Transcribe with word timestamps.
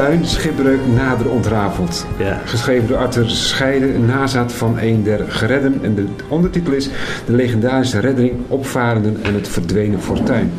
Woestduin, 0.00 0.26
schipbreuk 0.26 0.80
nader 0.94 1.30
ontrafeld. 1.30 2.06
Ja. 2.18 2.40
Geschreven 2.44 2.88
door 2.88 2.96
Arthur 2.96 3.28
Scheide, 3.28 3.86
nazaat 3.98 4.52
van 4.52 4.78
een 4.78 5.02
der 5.02 5.24
geredden. 5.28 5.78
En 5.82 5.94
de 5.94 6.04
ondertitel 6.28 6.72
is 6.72 6.88
De 7.26 7.32
legendarische 7.32 7.98
redding, 7.98 8.32
opvarenden 8.48 9.16
en 9.22 9.34
het 9.34 9.48
verdwenen 9.48 10.00
fortuin. 10.00 10.52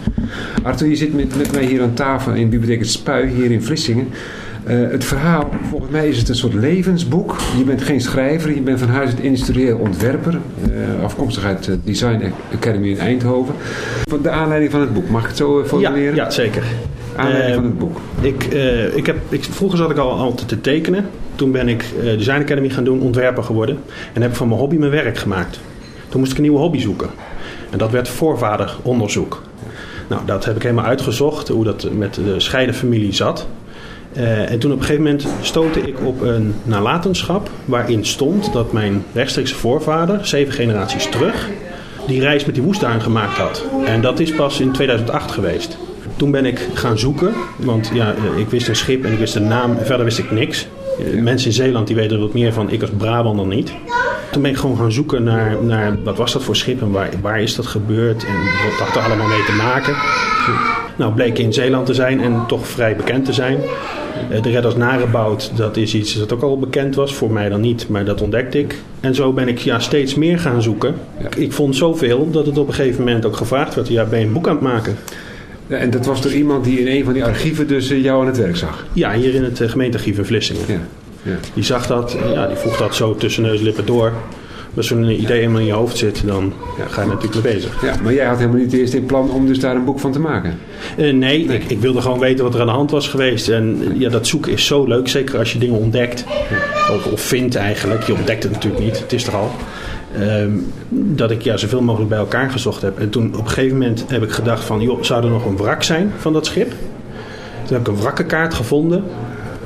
Arthur, 0.63 0.87
je 0.87 0.95
zit 0.95 1.13
met, 1.13 1.37
met 1.37 1.51
mij 1.51 1.65
hier 1.65 1.81
aan 1.81 1.93
tafel 1.93 2.33
in 2.33 2.49
Bibliotheek 2.49 2.79
Het 2.79 2.89
Spui, 2.89 3.27
hier 3.27 3.51
in 3.51 3.63
Vlissingen. 3.63 4.07
Eh, 4.63 4.77
het 4.91 5.03
verhaal, 5.03 5.49
volgens 5.69 5.91
mij 5.91 6.07
is 6.09 6.17
het 6.17 6.29
een 6.29 6.35
soort 6.35 6.53
levensboek. 6.53 7.35
Je 7.57 7.63
bent 7.63 7.81
geen 7.81 8.01
schrijver, 8.01 8.53
je 8.55 8.61
bent 8.61 8.79
van 8.79 8.89
huis 8.89 9.09
uit 9.09 9.19
industrieel 9.19 9.77
ontwerper. 9.77 10.39
eh, 10.63 11.03
afkomstig 11.03 11.43
uit 11.43 11.63
de 11.63 11.77
Design 11.83 12.31
Academy 12.55 12.87
in 12.89 12.99
Eindhoven. 12.99 13.55
De 14.21 14.29
aanleiding 14.29 14.71
van 14.71 14.81
het 14.81 14.93
boek, 14.93 15.09
mag 15.09 15.21
ik 15.21 15.27
het 15.27 15.37
zo 15.37 15.57
eh, 15.57 15.63
Ja, 15.63 15.67
formuleren? 15.69 16.15
ja, 16.15 16.29
zeker. 16.29 16.63
Aanleiding 17.15 17.55
van 17.55 17.63
het 17.63 17.79
boek. 17.79 17.97
Ik, 18.21 18.43
eh, 18.43 18.95
ik 18.95 19.05
heb, 19.05 19.17
ik, 19.29 19.43
vroeger 19.43 19.77
zat 19.77 19.89
ik 19.89 19.97
al 19.97 20.11
altijd 20.11 20.47
te 20.47 20.61
tekenen. 20.61 21.05
Toen 21.35 21.51
ben 21.51 21.67
ik 21.67 21.85
eh, 21.99 22.03
Design 22.03 22.41
Academy 22.41 22.69
gaan 22.69 22.83
doen, 22.83 23.01
ontwerper 23.01 23.43
geworden. 23.43 23.79
En 24.13 24.21
heb 24.21 24.35
van 24.35 24.47
mijn 24.47 24.59
hobby 24.59 24.75
mijn 24.75 24.91
werk 24.91 25.17
gemaakt. 25.17 25.59
Toen 26.09 26.19
moest 26.19 26.31
ik 26.31 26.37
een 26.37 26.43
nieuwe 26.43 26.59
hobby 26.59 26.79
zoeken. 26.79 27.09
En 27.69 27.77
dat 27.77 27.91
werd 27.91 28.09
voorvaderonderzoek. 28.09 29.41
Nou, 30.07 30.21
dat 30.25 30.45
heb 30.45 30.55
ik 30.55 30.61
helemaal 30.63 30.85
uitgezocht, 30.85 31.47
hoe 31.47 31.63
dat 31.63 31.87
met 31.97 32.13
de 32.13 32.39
scheidenfamilie 32.39 33.13
zat. 33.13 33.47
Eh, 34.13 34.51
en 34.51 34.59
toen 34.59 34.71
op 34.71 34.77
een 34.77 34.85
gegeven 34.85 35.03
moment 35.03 35.27
stootte 35.41 35.79
ik 35.79 35.95
op 36.05 36.21
een 36.21 36.55
nalatenschap 36.63 37.49
waarin 37.65 38.05
stond 38.05 38.53
dat 38.53 38.71
mijn 38.71 39.03
rechtstreekse 39.13 39.55
voorvader, 39.55 40.25
zeven 40.25 40.53
generaties 40.53 41.09
terug, 41.09 41.49
die 42.07 42.19
reis 42.19 42.45
met 42.45 42.55
die 42.55 42.63
woestijn 42.63 43.01
gemaakt 43.01 43.37
had. 43.37 43.65
En 43.85 44.01
dat 44.01 44.19
is 44.19 44.35
pas 44.35 44.59
in 44.59 44.71
2008 44.71 45.31
geweest. 45.31 45.77
Toen 46.21 46.31
ben 46.31 46.45
ik 46.45 46.67
gaan 46.73 46.99
zoeken, 46.99 47.33
want 47.55 47.91
ja, 47.93 48.13
eh, 48.13 48.39
ik 48.39 48.49
wist 48.49 48.67
een 48.67 48.75
schip 48.75 49.05
en 49.05 49.11
ik 49.11 49.17
wist 49.17 49.35
een 49.35 49.47
naam 49.47 49.77
en 49.77 49.85
verder 49.85 50.05
wist 50.05 50.17
ik 50.17 50.31
niks. 50.31 50.67
Eh, 50.99 51.21
Mensen 51.21 51.47
in 51.47 51.53
Zeeland 51.55 51.87
die 51.87 51.95
weten 51.95 52.15
er 52.15 52.21
wat 52.21 52.33
meer 52.33 52.53
van, 52.53 52.71
ik 52.71 52.81
als 52.81 52.89
Brabander 52.97 53.45
niet. 53.45 53.73
Toen 54.31 54.41
ben 54.41 54.51
ik 54.51 54.57
gewoon 54.57 54.77
gaan 54.77 54.91
zoeken 54.91 55.23
naar, 55.23 55.63
naar 55.63 56.03
wat 56.03 56.17
was 56.17 56.33
dat 56.33 56.43
voor 56.43 56.55
schip 56.55 56.81
en 56.81 56.91
waar, 56.91 57.09
waar 57.21 57.41
is 57.41 57.55
dat 57.55 57.65
gebeurd 57.65 58.25
en 58.25 58.33
wat 58.33 58.87
had 58.87 58.95
er 58.95 59.01
allemaal 59.01 59.27
mee 59.27 59.45
te 59.45 59.51
maken. 59.51 59.95
Nou, 60.97 61.13
bleek 61.13 61.37
in 61.37 61.53
Zeeland 61.53 61.85
te 61.85 61.93
zijn 61.93 62.21
en 62.21 62.43
toch 62.47 62.67
vrij 62.67 62.95
bekend 62.95 63.25
te 63.25 63.33
zijn. 63.33 63.57
Eh, 64.29 64.41
De 64.41 64.49
Redders 64.49 64.75
Narebout, 64.75 65.51
dat 65.55 65.77
is 65.77 65.93
iets 65.93 66.13
dat 66.13 66.33
ook 66.33 66.41
al 66.41 66.59
bekend 66.59 66.95
was. 66.95 67.13
Voor 67.13 67.31
mij 67.31 67.49
dan 67.49 67.61
niet, 67.61 67.89
maar 67.89 68.05
dat 68.05 68.21
ontdekte 68.21 68.59
ik. 68.59 68.75
En 68.99 69.15
zo 69.15 69.33
ben 69.33 69.47
ik 69.47 69.57
ja, 69.57 69.79
steeds 69.79 70.15
meer 70.15 70.39
gaan 70.39 70.61
zoeken. 70.61 70.95
Ik 71.37 71.51
vond 71.51 71.75
zoveel 71.75 72.31
dat 72.31 72.45
het 72.45 72.57
op 72.57 72.67
een 72.67 72.73
gegeven 72.73 73.03
moment 73.03 73.25
ook 73.25 73.35
gevraagd 73.37 73.75
werd. 73.75 73.87
Ja, 73.87 74.05
ben 74.05 74.19
je 74.19 74.25
een 74.25 74.33
boek 74.33 74.47
aan 74.47 74.55
het 74.55 74.63
maken? 74.63 74.97
En 75.79 75.89
dat 75.89 76.05
was 76.05 76.21
door 76.21 76.31
iemand 76.31 76.63
die 76.63 76.79
in 76.79 76.87
een 76.97 77.03
van 77.03 77.13
die 77.13 77.25
archieven 77.25 77.67
dus 77.67 77.89
eh, 77.89 78.03
jou 78.03 78.21
aan 78.21 78.27
het 78.27 78.37
werk 78.37 78.55
zag. 78.55 78.85
Ja, 78.93 79.13
hier 79.13 79.35
in 79.35 79.43
het 79.43 79.61
eh, 79.61 79.69
gemeentearchief 79.69 80.17
in 80.17 80.25
Vlissingen. 80.25 80.63
Ja. 80.67 80.79
Ja. 81.23 81.37
Die 81.53 81.63
zag 81.63 81.87
dat, 81.87 82.17
ja, 82.33 82.47
die 82.47 82.55
vroeg 82.55 82.77
dat 82.77 82.95
zo 82.95 83.15
tussen 83.15 83.43
neus 83.43 83.57
en 83.57 83.63
lippen 83.63 83.85
door. 83.85 84.13
Als 84.75 84.87
zo'n 84.87 85.09
idee 85.09 85.37
helemaal 85.37 85.59
in 85.59 85.65
je 85.65 85.71
hoofd 85.73 85.97
zit, 85.97 86.21
dan 86.25 86.53
ja, 86.77 86.85
ga 86.85 87.01
je 87.01 87.07
natuurlijk 87.07 87.43
mee 87.43 87.53
bezig. 87.53 87.81
ja, 87.81 87.95
maar 88.03 88.13
jij 88.13 88.25
had 88.25 88.37
helemaal 88.37 88.59
niet 88.59 88.73
eerst 88.73 88.93
in 88.93 89.05
plan 89.05 89.31
om 89.31 89.47
dus 89.47 89.59
daar 89.59 89.75
een 89.75 89.85
boek 89.85 89.99
van 89.99 90.11
te 90.11 90.19
maken. 90.19 90.57
Eh, 90.97 91.13
nee, 91.13 91.43
Ik, 91.43 91.63
ik 91.63 91.79
wilde 91.79 92.01
gewoon 92.01 92.19
weten 92.19 92.43
wat 92.43 92.53
er 92.53 92.59
aan 92.59 92.65
de 92.65 92.71
hand 92.71 92.91
was 92.91 93.07
geweest. 93.07 93.49
En 93.49 93.93
ja, 93.93 94.09
dat 94.09 94.27
zoeken 94.27 94.51
is 94.51 94.65
zo 94.65 94.85
leuk, 94.85 95.07
zeker 95.07 95.39
als 95.39 95.53
je 95.53 95.59
dingen 95.59 95.79
ontdekt. 95.79 96.23
Of, 96.91 97.05
of 97.11 97.21
vindt 97.21 97.55
eigenlijk. 97.55 98.03
Je 98.03 98.13
ontdekt 98.15 98.43
het 98.43 98.51
natuurlijk 98.51 98.83
niet, 98.83 98.99
het 98.99 99.13
is 99.13 99.27
er 99.27 99.35
al. 99.35 99.51
Ehm, 100.19 100.51
dat 100.89 101.31
ik 101.31 101.41
ja, 101.41 101.57
zoveel 101.57 101.81
mogelijk 101.81 102.09
bij 102.09 102.19
elkaar 102.19 102.49
gezocht 102.49 102.81
heb. 102.81 102.99
En 102.99 103.09
toen 103.09 103.27
op 103.27 103.39
een 103.39 103.47
gegeven 103.47 103.77
moment 103.77 104.05
heb 104.07 104.23
ik 104.23 104.31
gedacht 104.31 104.63
van... 104.63 104.81
joh, 104.81 105.03
zou 105.03 105.23
er 105.23 105.29
nog 105.29 105.45
een 105.45 105.57
wrak 105.57 105.83
zijn 105.83 106.11
van 106.17 106.33
dat 106.33 106.45
schip? 106.45 106.69
Toen 107.65 107.77
heb 107.77 107.79
ik 107.79 107.87
een 107.87 108.01
wrakkenkaart 108.01 108.53
gevonden. 108.53 109.03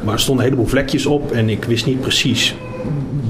Maar 0.04 0.14
er 0.14 0.20
stonden 0.20 0.44
een 0.46 0.52
heleboel 0.52 0.72
vlekjes 0.72 1.06
op. 1.06 1.32
En 1.32 1.50
ik 1.50 1.64
wist 1.64 1.86
niet 1.86 2.02
precies 2.02 2.56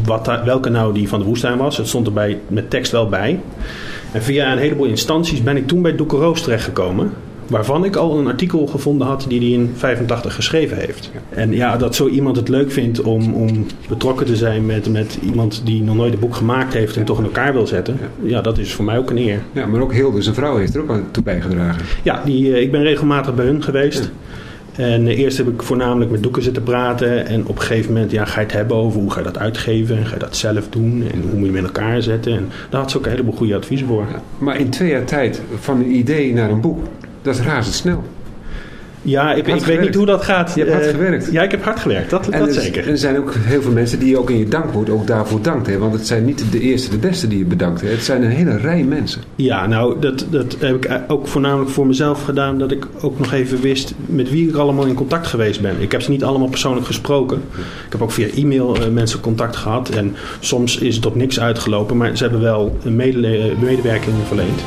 wat 0.05 0.41
welke 0.45 0.69
nou 0.69 0.93
die 0.93 1.09
van 1.09 1.19
de 1.19 1.25
woestijn 1.25 1.57
was. 1.57 1.77
Het 1.77 1.87
stond 1.87 2.07
erbij 2.07 2.39
met 2.47 2.69
tekst 2.69 2.91
wel 2.91 3.09
bij. 3.09 3.39
En 4.11 4.23
via 4.23 4.51
een 4.51 4.57
heleboel 4.57 4.85
instanties 4.85 5.43
ben 5.43 5.57
ik 5.57 5.67
toen 5.67 5.81
bij 5.81 5.95
Doeke 5.95 6.15
Roos 6.15 6.41
terechtgekomen. 6.41 7.11
Waarvan 7.47 7.85
ik 7.85 7.95
al 7.95 8.17
een 8.17 8.27
artikel 8.27 8.67
gevonden 8.67 9.07
had 9.07 9.25
die 9.27 9.39
hij 9.39 9.49
in 9.49 9.71
85 9.75 10.35
geschreven 10.35 10.77
heeft. 10.77 11.11
En 11.29 11.51
ja, 11.51 11.77
dat 11.77 11.95
zo 11.95 12.07
iemand 12.07 12.35
het 12.35 12.47
leuk 12.47 12.71
vindt 12.71 13.01
om, 13.01 13.33
om 13.33 13.65
betrokken 13.89 14.25
te 14.25 14.35
zijn 14.35 14.65
met, 14.65 14.89
met 14.89 15.17
iemand 15.23 15.61
die 15.65 15.83
nog 15.83 15.95
nooit 15.95 16.13
een 16.13 16.19
boek 16.19 16.35
gemaakt 16.35 16.73
heeft 16.73 16.97
en 16.97 17.05
toch 17.05 17.17
in 17.17 17.23
elkaar 17.23 17.53
wil 17.53 17.67
zetten. 17.67 17.97
Ja, 18.21 18.41
dat 18.41 18.57
is 18.57 18.73
voor 18.73 18.85
mij 18.85 18.97
ook 18.97 19.09
een 19.09 19.17
eer. 19.17 19.41
Ja, 19.51 19.65
maar 19.65 19.81
ook 19.81 19.93
Hilde, 19.93 20.21
zijn 20.21 20.35
vrouw, 20.35 20.57
heeft 20.57 20.75
er 20.75 20.81
ook 20.81 20.89
aan 20.89 21.07
toe 21.11 21.23
bijgedragen. 21.23 21.81
Ja, 22.03 22.21
die, 22.25 22.53
eh, 22.53 22.61
ik 22.61 22.71
ben 22.71 22.81
regelmatig 22.81 23.35
bij 23.35 23.45
hun 23.45 23.63
geweest. 23.63 24.11
En 24.75 25.07
eh, 25.07 25.19
eerst 25.19 25.37
heb 25.37 25.47
ik 25.47 25.61
voornamelijk 25.63 26.11
met 26.11 26.23
doeken 26.23 26.43
zitten 26.43 26.63
praten. 26.63 27.25
En 27.25 27.45
op 27.45 27.55
een 27.55 27.61
gegeven 27.61 27.93
moment 27.93 28.11
ja, 28.11 28.25
ga 28.25 28.39
je 28.39 28.45
het 28.45 28.55
hebben 28.55 28.77
over 28.77 28.99
hoe 28.99 29.11
ga 29.11 29.19
je 29.19 29.25
dat 29.25 29.37
uitgeven. 29.37 29.97
En 29.97 30.05
ga 30.05 30.13
je 30.13 30.19
dat 30.19 30.35
zelf 30.35 30.69
doen. 30.69 31.03
En 31.13 31.21
hoe 31.21 31.39
moet 31.39 31.45
je 31.45 31.53
met 31.53 31.63
elkaar 31.63 32.01
zetten. 32.01 32.33
En 32.33 32.49
daar 32.69 32.81
had 32.81 32.91
ze 32.91 32.97
ook 32.97 33.05
een 33.05 33.11
heleboel 33.11 33.33
goede 33.33 33.55
adviezen 33.55 33.87
voor. 33.87 34.05
Maar 34.37 34.59
in 34.59 34.69
twee 34.69 34.89
jaar 34.89 35.05
tijd 35.05 35.41
van 35.59 35.79
een 35.79 35.95
idee 35.95 36.33
naar 36.33 36.49
een 36.49 36.61
boek, 36.61 36.79
dat 37.25 37.35
is 37.35 37.41
razendsnel. 37.41 38.03
Ja, 39.01 39.33
ik, 39.33 39.47
ik 39.47 39.65
weet 39.65 39.81
niet 39.81 39.95
hoe 39.95 40.05
dat 40.05 40.23
gaat. 40.23 40.51
Je 40.55 40.59
hebt 40.59 40.71
hard 40.73 40.85
Eh, 40.85 40.91
gewerkt. 40.91 41.31
Ja, 41.31 41.41
ik 41.43 41.51
heb 41.51 41.63
hard 41.63 41.79
gewerkt. 41.79 42.09
Dat, 42.09 42.27
En 42.29 42.39
dat 42.39 42.47
er, 42.55 42.61
zeker. 42.61 42.89
er 42.89 42.97
zijn 42.97 43.17
ook 43.17 43.33
heel 43.39 43.61
veel 43.61 43.71
mensen 43.71 43.99
die 43.99 44.09
je 44.09 44.19
ook 44.19 44.29
in 44.29 44.37
je 44.37 44.47
dankwoord 44.47 44.89
ook 44.89 45.07
daarvoor 45.07 45.41
dankt. 45.41 45.67
Hè? 45.67 45.77
Want 45.77 45.93
het 45.93 46.07
zijn 46.07 46.25
niet 46.25 46.43
de 46.51 46.59
eerste, 46.59 46.89
de 46.89 46.97
beste 46.97 47.27
die 47.27 47.37
je 47.37 47.45
bedankt. 47.45 47.81
Hè? 47.81 47.87
Het 47.87 48.03
zijn 48.03 48.23
een 48.23 48.29
hele 48.29 48.57
rij 48.57 48.83
mensen. 48.83 49.21
Ja, 49.35 49.67
nou, 49.67 49.99
dat, 49.99 50.25
dat 50.29 50.55
heb 50.59 50.75
ik 50.85 50.99
ook 51.07 51.27
voornamelijk 51.27 51.69
voor 51.71 51.87
mezelf 51.87 52.23
gedaan. 52.23 52.57
Dat 52.57 52.71
ik 52.71 52.87
ook 53.01 53.19
nog 53.19 53.31
even 53.33 53.61
wist 53.61 53.93
met 54.05 54.29
wie 54.31 54.49
ik 54.49 54.55
allemaal 54.55 54.85
in 54.85 54.93
contact 54.95 55.27
geweest 55.27 55.61
ben. 55.61 55.75
Ik 55.79 55.91
heb 55.91 56.01
ze 56.01 56.09
niet 56.11 56.23
allemaal 56.23 56.49
persoonlijk 56.49 56.85
gesproken. 56.85 57.37
Ik 57.85 57.91
heb 57.91 58.01
ook 58.01 58.11
via 58.11 58.27
e-mail 58.35 58.75
eh, 58.75 58.87
mensen 58.89 59.19
contact 59.19 59.55
gehad. 59.55 59.89
En 59.89 60.15
soms 60.39 60.77
is 60.77 60.95
het 60.95 61.05
op 61.05 61.15
niks 61.15 61.39
uitgelopen. 61.39 61.97
Maar 61.97 62.17
ze 62.17 62.23
hebben 62.23 62.41
wel 62.41 62.77
een 62.83 62.95
medele- 62.95 63.53
medewerking 63.61 64.15
verleend. 64.27 64.61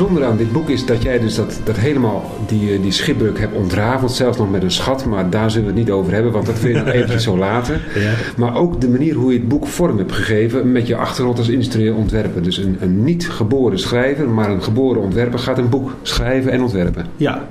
Bijzondere 0.00 0.32
aan 0.32 0.36
dit 0.36 0.52
boek 0.52 0.68
is 0.68 0.86
dat 0.86 1.02
jij 1.02 1.18
dus 1.18 1.34
dat, 1.34 1.60
dat 1.64 1.76
helemaal 1.76 2.30
die, 2.46 2.72
eh, 2.72 2.82
die 2.82 2.92
schipbreuk 2.92 3.38
hebt 3.38 3.56
ontrafeld. 3.56 4.12
Zelfs 4.12 4.38
nog 4.38 4.50
met 4.50 4.62
een 4.62 4.70
schat, 4.70 5.04
maar 5.04 5.30
daar 5.30 5.50
zullen 5.50 5.66
we 5.66 5.72
het 5.72 5.80
niet 5.80 5.90
over 5.90 6.12
hebben. 6.12 6.32
Want 6.32 6.46
dat 6.46 6.60
wil 6.60 6.70
je 6.70 6.76
nog 6.76 6.92
eventjes 6.94 7.22
zo 7.22 7.38
later. 7.38 7.80
Ja. 7.94 8.12
Maar 8.36 8.56
ook 8.56 8.80
de 8.80 8.88
manier 8.88 9.14
hoe 9.14 9.32
je 9.32 9.38
het 9.38 9.48
boek 9.48 9.66
vorm 9.66 9.98
hebt 9.98 10.12
gegeven 10.12 10.72
met 10.72 10.86
je 10.86 10.96
achtergrond 10.96 11.38
als 11.38 11.48
industrieel 11.48 11.96
ontwerper. 11.96 12.42
Dus 12.42 12.56
een, 12.56 12.76
een 12.80 13.04
niet 13.04 13.28
geboren 13.28 13.78
schrijver, 13.78 14.28
maar 14.28 14.50
een 14.50 14.62
geboren 14.62 15.02
ontwerper 15.02 15.38
gaat 15.38 15.58
een 15.58 15.68
boek 15.68 15.94
schrijven 16.02 16.52
en 16.52 16.62
ontwerpen. 16.62 17.06
Ja, 17.16 17.46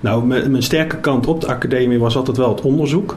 nou, 0.00 0.26
mijn, 0.26 0.50
mijn 0.50 0.62
sterke 0.62 0.96
kant 0.96 1.26
op 1.26 1.40
de 1.40 1.46
academie 1.46 1.98
was 1.98 2.16
altijd 2.16 2.36
wel 2.36 2.48
het 2.48 2.60
onderzoek. 2.60 3.16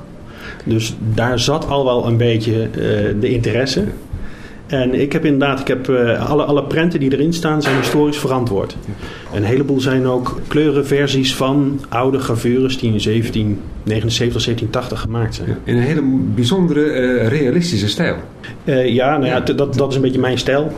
Dus 0.63 0.95
daar 1.13 1.39
zat 1.39 1.67
al 1.67 1.85
wel 1.85 2.07
een 2.07 2.17
beetje 2.17 2.63
eh, 2.63 2.79
de 3.19 3.29
interesse. 3.29 3.83
En 4.67 5.01
ik 5.01 5.13
heb 5.13 5.25
inderdaad, 5.25 5.59
ik 5.59 5.67
heb, 5.67 5.89
eh, 5.89 6.29
alle, 6.29 6.43
alle 6.43 6.63
prenten 6.63 6.99
die 6.99 7.11
erin 7.11 7.33
staan 7.33 7.61
zijn 7.61 7.75
historisch 7.75 8.17
verantwoord. 8.17 8.77
Een 9.33 9.43
heleboel 9.43 9.79
zijn 9.79 10.07
ook 10.07 10.41
kleurenversies 10.47 11.35
van 11.35 11.81
oude 11.89 12.19
gravures 12.19 12.79
die 12.79 12.91
in 12.93 12.99
1779, 12.99 14.41
1780 14.41 14.99
gemaakt 14.99 15.35
zijn. 15.35 15.57
In 15.63 15.75
een 15.75 15.81
hele 15.81 16.01
bijzondere, 16.35 16.89
eh, 16.89 17.27
realistische 17.27 17.87
stijl. 17.87 18.15
Eh, 18.63 18.93
ja, 18.93 19.17
nou 19.17 19.25
ja, 19.25 19.39
dat, 19.39 19.73
dat 19.73 19.89
is 19.89 19.95
een 19.95 20.01
beetje 20.01 20.19
mijn 20.19 20.37
stijl. 20.37 20.71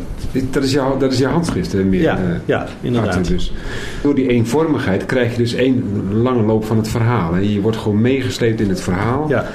Dat 0.51 0.63
is 0.63 0.71
jouw, 0.71 0.97
dat 0.97 1.13
is 1.13 1.19
jouw 1.19 1.31
handschrift 1.31 1.73
eh, 1.73 1.83
meer. 1.83 2.01
Ja, 2.01 2.19
ja 2.45 2.67
inderdaad. 2.81 3.27
Dus. 3.27 3.53
Door 4.01 4.15
die 4.15 4.27
eenvormigheid 4.27 5.05
krijg 5.05 5.31
je 5.31 5.37
dus 5.37 5.53
één 5.53 5.83
lange 6.13 6.43
loop 6.43 6.65
van 6.65 6.77
het 6.77 6.87
verhaal. 6.87 7.33
Hè. 7.33 7.39
Je 7.39 7.61
wordt 7.61 7.77
gewoon 7.77 8.01
meegesleept 8.01 8.61
in 8.61 8.69
het 8.69 8.81
verhaal. 8.81 9.25
Ja, 9.29 9.45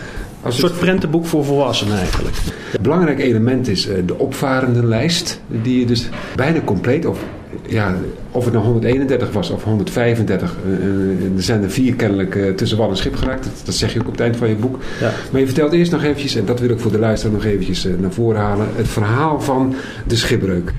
een 0.44 0.52
soort 0.52 0.78
prentenboek 0.78 1.26
voor 1.26 1.44
volwassenen 1.44 1.98
eigenlijk. 1.98 2.36
Een 2.72 2.82
belangrijk 2.82 3.18
element 3.18 3.68
is 3.68 3.88
eh, 3.88 3.96
de 4.06 4.18
opvarende 4.18 4.86
lijst. 4.86 5.40
Die 5.62 5.80
je 5.80 5.86
dus 5.86 6.08
bijna 6.34 6.60
compleet, 6.60 7.06
of, 7.06 7.18
ja, 7.66 7.94
of 8.30 8.44
het 8.44 8.52
nou 8.52 8.64
131 8.64 9.32
was 9.32 9.50
of 9.50 9.64
135. 9.64 10.56
eh, 10.64 10.72
eh, 10.72 11.36
er 11.36 11.42
zijn 11.42 11.62
er 11.62 11.70
vier 11.70 11.94
kennelijk 11.94 12.56
tussen 12.56 12.78
wal 12.78 12.90
en 12.90 12.96
schip 12.96 13.16
geraakt. 13.16 13.44
Dat, 13.44 13.52
dat 13.64 13.74
zeg 13.74 13.92
je 13.92 14.00
ook 14.00 14.06
op 14.06 14.12
het 14.12 14.20
eind 14.20 14.36
van 14.36 14.48
je 14.48 14.54
boek. 14.54 14.78
Ja. 15.00 15.10
Maar 15.30 15.40
je 15.40 15.46
vertelt 15.46 15.72
eerst 15.72 15.92
nog 15.92 16.02
eventjes, 16.02 16.34
en 16.34 16.44
dat 16.44 16.60
wil 16.60 16.70
ik 16.70 16.80
voor 16.80 16.92
de 16.92 16.98
luisteraar 16.98 17.34
nog 17.34 17.44
eventjes 17.44 17.88
naar 17.98 18.12
voren 18.12 18.40
halen. 18.40 18.66
Het 18.74 18.88
verhaal 18.88 19.40
van 19.40 19.74
de 20.06 20.16
schipbreuk. 20.16 20.72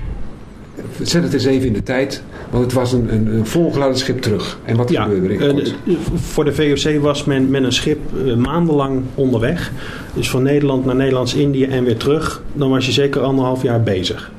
Zet 1.02 1.22
het 1.22 1.32
eens 1.32 1.44
even 1.44 1.66
in 1.66 1.72
de 1.72 1.82
tijd. 1.82 2.22
Want 2.56 2.68
het 2.68 2.80
was 2.80 2.92
een, 2.92 3.12
een, 3.12 3.26
een 3.26 3.46
volgeladen 3.46 3.96
schip 3.96 4.20
terug. 4.20 4.58
En 4.64 4.76
wat 4.76 4.90
Ja, 4.90 5.02
gebeurde 5.02 5.44
er 5.44 5.74
voor 6.14 6.44
de 6.44 6.54
VOC 6.54 7.00
was 7.00 7.24
men 7.24 7.50
met 7.50 7.62
een 7.62 7.72
schip 7.72 7.98
eh, 8.26 8.34
maandenlang 8.34 9.02
onderweg. 9.14 9.72
Dus 10.14 10.30
van 10.30 10.42
Nederland 10.42 10.84
naar 10.84 10.94
Nederlands-Indië 10.94 11.64
en 11.64 11.84
weer 11.84 11.96
terug. 11.96 12.42
Dan 12.52 12.70
was 12.70 12.86
je 12.86 12.92
zeker 12.92 13.22
anderhalf 13.22 13.62
jaar 13.62 13.82
bezig. 13.82 14.30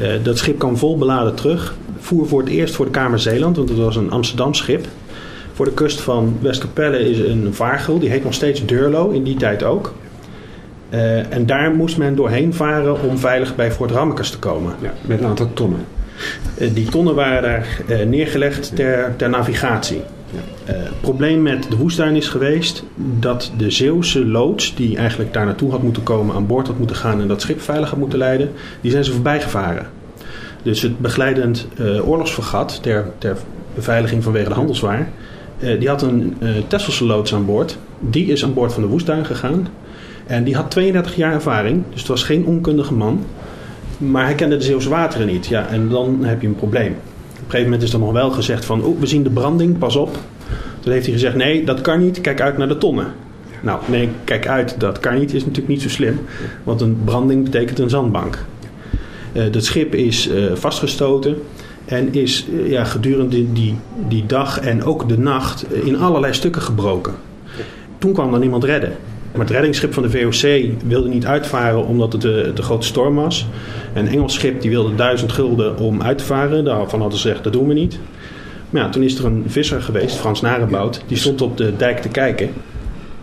Eh, 0.00 0.08
dat 0.22 0.38
schip 0.38 0.58
kwam 0.58 0.76
vol 0.76 0.98
beladen 0.98 1.34
terug. 1.34 1.76
Voer 1.98 2.28
voor 2.28 2.40
het 2.40 2.48
eerst 2.48 2.74
voor 2.74 2.84
de 2.84 2.90
Kamer 2.90 3.18
Zeeland, 3.18 3.56
want 3.56 3.68
het 3.68 3.78
was 3.78 3.96
een 3.96 4.10
Amsterdam 4.10 4.54
schip. 4.54 4.86
Voor 5.52 5.64
de 5.64 5.72
kust 5.72 6.00
van 6.00 6.36
Westkapelle 6.40 7.10
is 7.10 7.18
een 7.18 7.54
vaargul, 7.54 7.98
die 7.98 8.10
heet 8.10 8.24
nog 8.24 8.34
steeds 8.34 8.66
Durlo, 8.66 9.10
in 9.10 9.22
die 9.22 9.36
tijd 9.36 9.62
ook. 9.62 9.94
Eh, 10.88 11.32
en 11.32 11.46
daar 11.46 11.70
moest 11.70 11.98
men 11.98 12.14
doorheen 12.14 12.54
varen 12.54 13.02
om 13.02 13.18
veilig 13.18 13.56
bij 13.56 13.72
Fort 13.72 13.90
Rammekes 13.90 14.30
te 14.30 14.38
komen. 14.38 14.74
Ja, 14.80 14.92
met 15.06 15.20
een 15.20 15.26
aantal 15.26 15.50
tonnen. 15.52 15.95
Eh, 16.58 16.74
die 16.74 16.88
tonnen 16.88 17.14
waren 17.14 17.42
daar 17.42 17.66
eh, 17.88 18.06
neergelegd 18.06 18.76
ter, 18.76 19.14
ter 19.16 19.28
navigatie. 19.28 20.02
Ja. 20.30 20.72
Eh, 20.72 20.82
het 20.82 21.00
probleem 21.00 21.42
met 21.42 21.66
de 21.70 21.76
woestijn 21.76 22.16
is 22.16 22.28
geweest 22.28 22.84
dat 23.18 23.52
de 23.56 23.70
Zeeuwse 23.70 24.26
loods, 24.26 24.74
die 24.74 24.96
eigenlijk 24.96 25.32
daar 25.32 25.44
naartoe 25.44 25.70
had 25.70 25.82
moeten 25.82 26.02
komen, 26.02 26.34
aan 26.34 26.46
boord 26.46 26.66
had 26.66 26.78
moeten 26.78 26.96
gaan 26.96 27.20
en 27.20 27.28
dat 27.28 27.40
schip 27.40 27.60
veilig 27.60 27.90
had 27.90 27.98
moeten 27.98 28.18
leiden, 28.18 28.52
die 28.80 28.90
zijn 28.90 29.04
ze 29.04 29.12
voorbij 29.12 29.40
gevaren. 29.40 29.86
Dus 30.62 30.82
het 30.82 30.98
begeleidend 30.98 31.68
oorlogsvergat 32.04 32.82
ter, 32.82 33.10
ter 33.18 33.36
beveiliging 33.74 34.22
vanwege 34.22 34.48
de 34.48 34.54
handelswaar, 34.54 35.08
die 35.78 35.88
had 35.88 36.02
een 36.02 36.36
Tesselse 36.66 37.04
loods 37.04 37.34
aan 37.34 37.46
boord. 37.46 37.78
Die 38.00 38.26
is 38.26 38.44
aan 38.44 38.54
boord 38.54 38.72
van 38.72 38.82
de 38.82 38.88
woestijn 38.88 39.26
gegaan. 39.26 39.68
En 40.26 40.44
die 40.44 40.54
had 40.54 40.70
32 40.70 41.16
jaar 41.16 41.32
ervaring, 41.32 41.82
dus 41.90 42.00
het 42.00 42.08
was 42.08 42.22
geen 42.22 42.46
onkundige 42.46 42.94
man. 42.94 43.24
Maar 43.98 44.24
hij 44.24 44.34
kende 44.34 44.56
de 44.56 44.64
Zeeuwse 44.64 44.88
wateren 44.88 45.26
niet. 45.26 45.46
Ja, 45.46 45.68
en 45.68 45.88
dan 45.88 46.24
heb 46.24 46.40
je 46.40 46.46
een 46.46 46.54
probleem. 46.54 46.92
Op 46.92 47.38
een 47.38 47.44
gegeven 47.44 47.64
moment 47.64 47.82
is 47.82 47.92
er 47.92 47.98
nog 47.98 48.12
wel 48.12 48.30
gezegd 48.30 48.64
van... 48.64 48.84
Oh, 48.84 49.00
we 49.00 49.06
zien 49.06 49.22
de 49.22 49.30
branding, 49.30 49.78
pas 49.78 49.96
op. 49.96 50.18
Toen 50.80 50.92
heeft 50.92 51.04
hij 51.04 51.14
gezegd, 51.14 51.34
nee, 51.34 51.64
dat 51.64 51.80
kan 51.80 52.00
niet. 52.00 52.20
Kijk 52.20 52.40
uit 52.40 52.58
naar 52.58 52.68
de 52.68 52.78
tonnen. 52.78 53.06
Nou, 53.60 53.80
nee, 53.86 54.08
kijk 54.24 54.48
uit, 54.48 54.80
dat 54.80 55.00
kan 55.00 55.18
niet. 55.18 55.34
Is 55.34 55.40
natuurlijk 55.40 55.68
niet 55.68 55.82
zo 55.82 55.88
slim. 55.88 56.20
Want 56.64 56.80
een 56.80 56.98
branding 57.04 57.44
betekent 57.44 57.78
een 57.78 57.90
zandbank. 57.90 58.38
Eh 59.32 59.44
dat 59.50 59.64
schip 59.64 59.94
is 59.94 60.28
eh, 60.28 60.44
vastgestoten. 60.54 61.36
En 61.84 62.14
is 62.14 62.46
eh, 62.52 62.70
ja, 62.70 62.84
gedurende 62.84 63.52
die, 63.52 63.78
die 64.08 64.26
dag 64.26 64.60
en 64.60 64.84
ook 64.84 65.08
de 65.08 65.18
nacht 65.18 65.66
in 65.72 65.98
allerlei 65.98 66.32
stukken 66.32 66.62
gebroken. 66.62 67.14
Toen 67.98 68.12
kwam 68.12 68.34
er 68.34 68.40
niemand 68.40 68.64
redden. 68.64 68.92
Maar 69.36 69.46
het 69.46 69.54
reddingsschip 69.54 69.94
van 69.94 70.02
de 70.02 70.10
VOC 70.10 70.70
wilde 70.86 71.08
niet 71.08 71.26
uitvaren 71.26 71.86
omdat 71.86 72.12
het 72.12 72.22
de, 72.22 72.50
de 72.54 72.62
grote 72.62 72.86
storm 72.86 73.14
was. 73.14 73.46
Een 73.94 74.08
Engels 74.08 74.34
schip 74.34 74.60
die 74.60 74.70
wilde 74.70 74.94
duizend 74.94 75.32
gulden 75.32 75.78
om 75.78 76.02
uit 76.02 76.18
te 76.18 76.24
varen. 76.24 76.64
Daarvan 76.64 77.00
hadden 77.00 77.18
ze 77.18 77.26
gezegd, 77.26 77.44
dat 77.44 77.52
doen 77.52 77.68
we 77.68 77.74
niet. 77.74 77.98
Maar 78.70 78.82
ja, 78.82 78.88
toen 78.88 79.02
is 79.02 79.18
er 79.18 79.24
een 79.24 79.44
visser 79.46 79.82
geweest, 79.82 80.16
Frans 80.16 80.40
Narenbout. 80.40 81.02
Die 81.06 81.16
stond 81.16 81.42
op 81.42 81.56
de 81.56 81.76
dijk 81.76 81.98
te 81.98 82.08
kijken. 82.08 82.50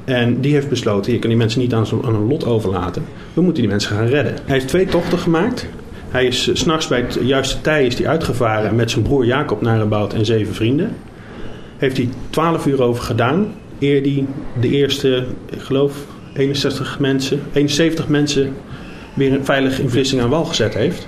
En 0.03 0.41
die 0.41 0.53
heeft 0.53 0.69
besloten, 0.69 1.13
je 1.13 1.19
kan 1.19 1.29
die 1.29 1.37
mensen 1.37 1.59
niet 1.59 1.73
aan, 1.73 1.85
aan 2.05 2.15
hun 2.15 2.27
lot 2.27 2.45
overlaten. 2.45 3.03
We 3.33 3.41
moeten 3.41 3.61
die 3.61 3.71
mensen 3.71 3.95
gaan 3.95 4.07
redden. 4.07 4.33
Hij 4.33 4.55
heeft 4.55 4.67
twee 4.67 4.85
tochten 4.85 5.17
gemaakt. 5.17 5.67
Hij 6.09 6.25
is 6.25 6.43
s 6.43 6.49
s'nachts 6.53 6.87
bij 6.87 7.01
het 7.01 7.19
juiste 7.21 7.61
tij 7.61 7.85
is 7.85 7.97
hij 7.97 8.07
uitgevaren 8.07 8.75
met 8.75 8.91
zijn 8.91 9.03
broer 9.03 9.25
Jacob 9.25 9.61
Narenbout 9.61 10.13
en 10.13 10.25
zeven 10.25 10.53
vrienden. 10.53 10.95
Heeft 11.77 11.97
hij 11.97 12.09
12 12.29 12.65
uur 12.65 12.81
over 12.81 13.03
gedaan. 13.03 13.47
Eer 13.79 14.01
hij 14.01 14.25
de 14.61 14.69
eerste, 14.69 15.25
ik 15.49 15.61
geloof, 15.61 16.05
61 16.33 16.99
mensen, 16.99 17.39
71 17.53 18.07
mensen 18.07 18.53
weer 19.13 19.39
veilig 19.41 19.79
in 19.79 19.89
Vlissingen 19.89 20.23
aan 20.23 20.29
wal 20.29 20.45
gezet 20.45 20.73
heeft. 20.73 21.07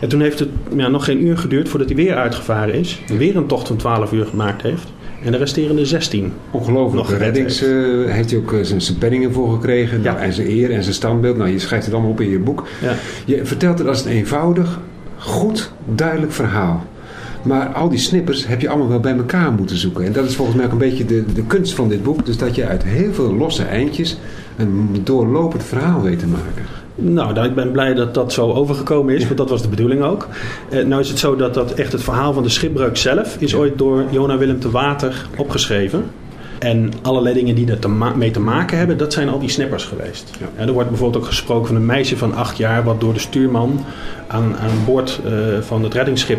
En 0.00 0.08
toen 0.08 0.20
heeft 0.20 0.38
het 0.38 0.48
ja, 0.76 0.88
nog 0.88 1.04
geen 1.04 1.26
uur 1.26 1.38
geduurd 1.38 1.68
voordat 1.68 1.88
hij 1.88 1.96
weer 1.96 2.14
uitgevaren 2.14 2.74
is. 2.74 3.00
Weer 3.18 3.36
een 3.36 3.46
tocht 3.46 3.66
van 3.66 3.76
12 3.76 4.12
uur 4.12 4.26
gemaakt 4.26 4.62
heeft. 4.62 4.92
En 5.24 5.32
de 5.32 5.38
resterende 5.38 5.86
16. 5.86 6.32
Ongelooflijk. 6.50 7.08
Nog 7.08 7.18
reddings 7.18 7.62
eh, 7.62 7.70
heeft 8.06 8.30
hij 8.30 8.40
ook 8.40 8.52
eh, 8.52 8.60
zijn, 8.62 8.80
zijn 8.80 8.98
penningen 8.98 9.32
voor 9.32 9.52
gekregen. 9.52 10.02
Ja. 10.02 10.12
Nou, 10.12 10.24
en 10.24 10.32
zijn 10.32 10.50
eer 10.50 10.70
en 10.70 10.82
zijn 10.82 10.94
standbeeld. 10.94 11.36
Nou, 11.36 11.50
je 11.50 11.58
schrijft 11.58 11.84
het 11.84 11.94
allemaal 11.94 12.12
op 12.12 12.20
in 12.20 12.30
je 12.30 12.38
boek. 12.38 12.66
Ja. 12.82 12.94
Je 13.24 13.44
vertelt 13.44 13.78
het 13.78 13.88
als 13.88 14.04
een 14.04 14.10
eenvoudig, 14.10 14.80
goed, 15.18 15.72
duidelijk 15.94 16.32
verhaal. 16.32 16.86
Maar 17.46 17.66
al 17.68 17.88
die 17.88 17.98
snippers 17.98 18.46
heb 18.46 18.60
je 18.60 18.68
allemaal 18.68 18.88
wel 18.88 19.00
bij 19.00 19.16
elkaar 19.16 19.52
moeten 19.52 19.76
zoeken. 19.76 20.04
En 20.04 20.12
dat 20.12 20.24
is 20.24 20.36
volgens 20.36 20.56
mij 20.56 20.66
ook 20.66 20.72
een 20.72 20.78
beetje 20.78 21.04
de, 21.04 21.24
de 21.34 21.42
kunst 21.42 21.74
van 21.74 21.88
dit 21.88 22.02
boek. 22.02 22.26
Dus 22.26 22.36
dat 22.36 22.54
je 22.54 22.66
uit 22.66 22.84
heel 22.84 23.12
veel 23.12 23.34
losse 23.34 23.62
eindjes 23.62 24.16
een 24.56 25.00
doorlopend 25.04 25.64
verhaal 25.64 26.02
weet 26.02 26.18
te 26.18 26.26
maken. 26.26 26.62
Nou, 26.94 27.40
ik 27.46 27.54
ben 27.54 27.70
blij 27.72 27.94
dat 27.94 28.14
dat 28.14 28.32
zo 28.32 28.52
overgekomen 28.52 29.14
is, 29.14 29.24
want 29.24 29.36
dat 29.36 29.50
was 29.50 29.62
de 29.62 29.68
bedoeling 29.68 30.02
ook. 30.02 30.28
Eh, 30.68 30.84
nou 30.84 31.00
is 31.00 31.08
het 31.08 31.18
zo 31.18 31.36
dat, 31.36 31.54
dat 31.54 31.72
echt 31.72 31.92
het 31.92 32.02
verhaal 32.02 32.32
van 32.32 32.42
de 32.42 32.48
schipbreuk 32.48 32.96
zelf 32.96 33.36
is 33.38 33.54
ooit 33.54 33.78
door 33.78 34.04
Jona 34.10 34.38
Willem 34.38 34.60
te 34.60 34.70
Water 34.70 35.26
opgeschreven. 35.36 36.04
En 36.58 36.92
allerlei 37.02 37.34
dingen 37.34 37.54
die 37.54 37.70
er 37.70 37.78
te 37.78 37.88
ma- 37.88 38.14
mee 38.14 38.30
te 38.30 38.40
maken 38.40 38.78
hebben, 38.78 38.98
dat 38.98 39.12
zijn 39.12 39.28
al 39.28 39.38
die 39.38 39.48
snippers 39.48 39.84
geweest. 39.84 40.30
Ja. 40.40 40.46
En 40.56 40.66
er 40.66 40.72
wordt 40.72 40.88
bijvoorbeeld 40.88 41.22
ook 41.22 41.28
gesproken 41.28 41.66
van 41.66 41.76
een 41.76 41.86
meisje 41.86 42.16
van 42.16 42.34
acht 42.34 42.56
jaar... 42.56 42.84
wat 42.84 43.00
door 43.00 43.12
de 43.14 43.20
stuurman 43.20 43.84
aan, 44.26 44.56
aan 44.56 44.84
boord 44.86 45.20
eh, 45.24 45.32
van 45.60 45.82
het 45.82 45.94
reddingsschip 45.94 46.38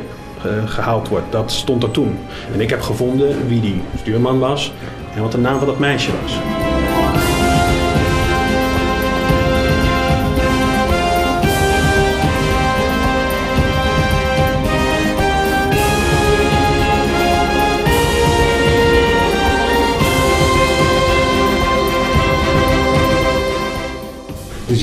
gehaald 0.66 1.08
wordt. 1.08 1.32
Dat 1.32 1.52
stond 1.52 1.84
er 1.84 1.92
toen. 1.92 2.18
En 2.54 2.62
ik 2.62 2.70
heb 2.70 2.82
gevonden 2.82 3.48
wie 3.48 3.62
die 3.62 3.82
stuurman 4.00 4.40
was 4.40 4.74
en 5.16 5.22
wat 5.22 5.32
de 5.32 5.38
naam 5.38 5.58
van 5.58 5.68
dat 5.68 5.80
meisje 5.80 6.12
was. 6.22 6.67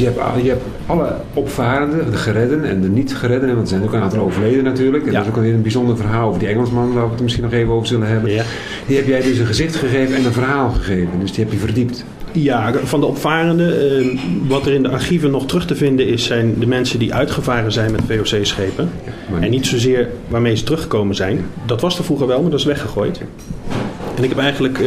Je 0.05 0.11
hebt, 0.21 0.43
je 0.45 0.49
hebt 0.49 0.63
alle 0.87 1.17
opvarenden, 1.35 2.11
de 2.11 2.17
geredden 2.17 2.65
en 2.65 2.81
de 2.81 2.89
niet 2.89 3.15
geredden. 3.17 3.49
Want 3.49 3.61
er 3.61 3.67
zijn 3.69 3.83
ook 3.83 3.93
een 3.93 4.01
aantal 4.01 4.21
overleden 4.21 4.65
natuurlijk. 4.65 5.05
En 5.07 5.13
Ja. 5.13 5.17
dat 5.17 5.23
is 5.27 5.31
ook 5.31 5.37
alweer 5.37 5.55
een 5.55 5.63
bijzonder 5.63 5.97
verhaal 5.97 6.29
over 6.29 6.39
die 6.41 6.49
Engelsman... 6.49 6.93
waar 6.93 7.05
we 7.05 7.11
het 7.11 7.23
misschien 7.23 7.45
nog 7.45 7.53
even 7.53 7.73
over 7.73 7.87
zullen 7.87 8.09
hebben. 8.09 8.31
Ja. 8.33 8.43
Die 8.87 8.97
heb 8.97 9.07
jij 9.07 9.21
dus 9.23 9.39
een 9.39 9.47
gezicht 9.47 9.77
gegeven 9.77 10.17
en 10.17 10.25
een 10.25 10.33
verhaal 10.33 10.71
gegeven. 10.71 11.21
Dus 11.21 11.33
die 11.33 11.45
heb 11.45 11.53
je 11.53 11.59
verdiept. 11.59 12.05
Ja, 12.33 12.73
van 12.85 13.01
de 13.01 13.07
opvarenden. 13.07 13.99
eh, 13.99 14.19
wat 14.49 14.67
er 14.67 14.73
in 14.73 14.83
de 14.83 14.89
archieven 14.89 15.31
nog 15.31 15.47
terug 15.47 15.67
te 15.67 15.75
vinden 15.75 16.07
is, 16.07 16.25
zijn 16.25 16.55
de 16.59 16.67
mensen 16.67 16.99
die 16.99 17.15
uitgevaren 17.15 17.73
zijn 17.73 17.93
met 17.93 18.01
VOC-schepen. 18.09 18.91
En 19.41 19.51
niet 19.51 19.67
zozeer 19.67 20.09
waarmee 20.29 20.57
ze 20.57 20.65
teruggekomen 20.65 21.15
zijn. 21.15 21.41
Dat 21.67 21.81
was 21.81 21.99
er 21.99 22.05
vroeger 22.05 22.27
wel, 22.27 22.41
maar 22.43 22.51
dat 22.51 22.59
is 22.61 22.65
weggegooid. 22.67 23.21
En 24.17 24.23
ik 24.23 24.29
heb 24.29 24.39
eigenlijk 24.39 24.79
eh, 24.79 24.87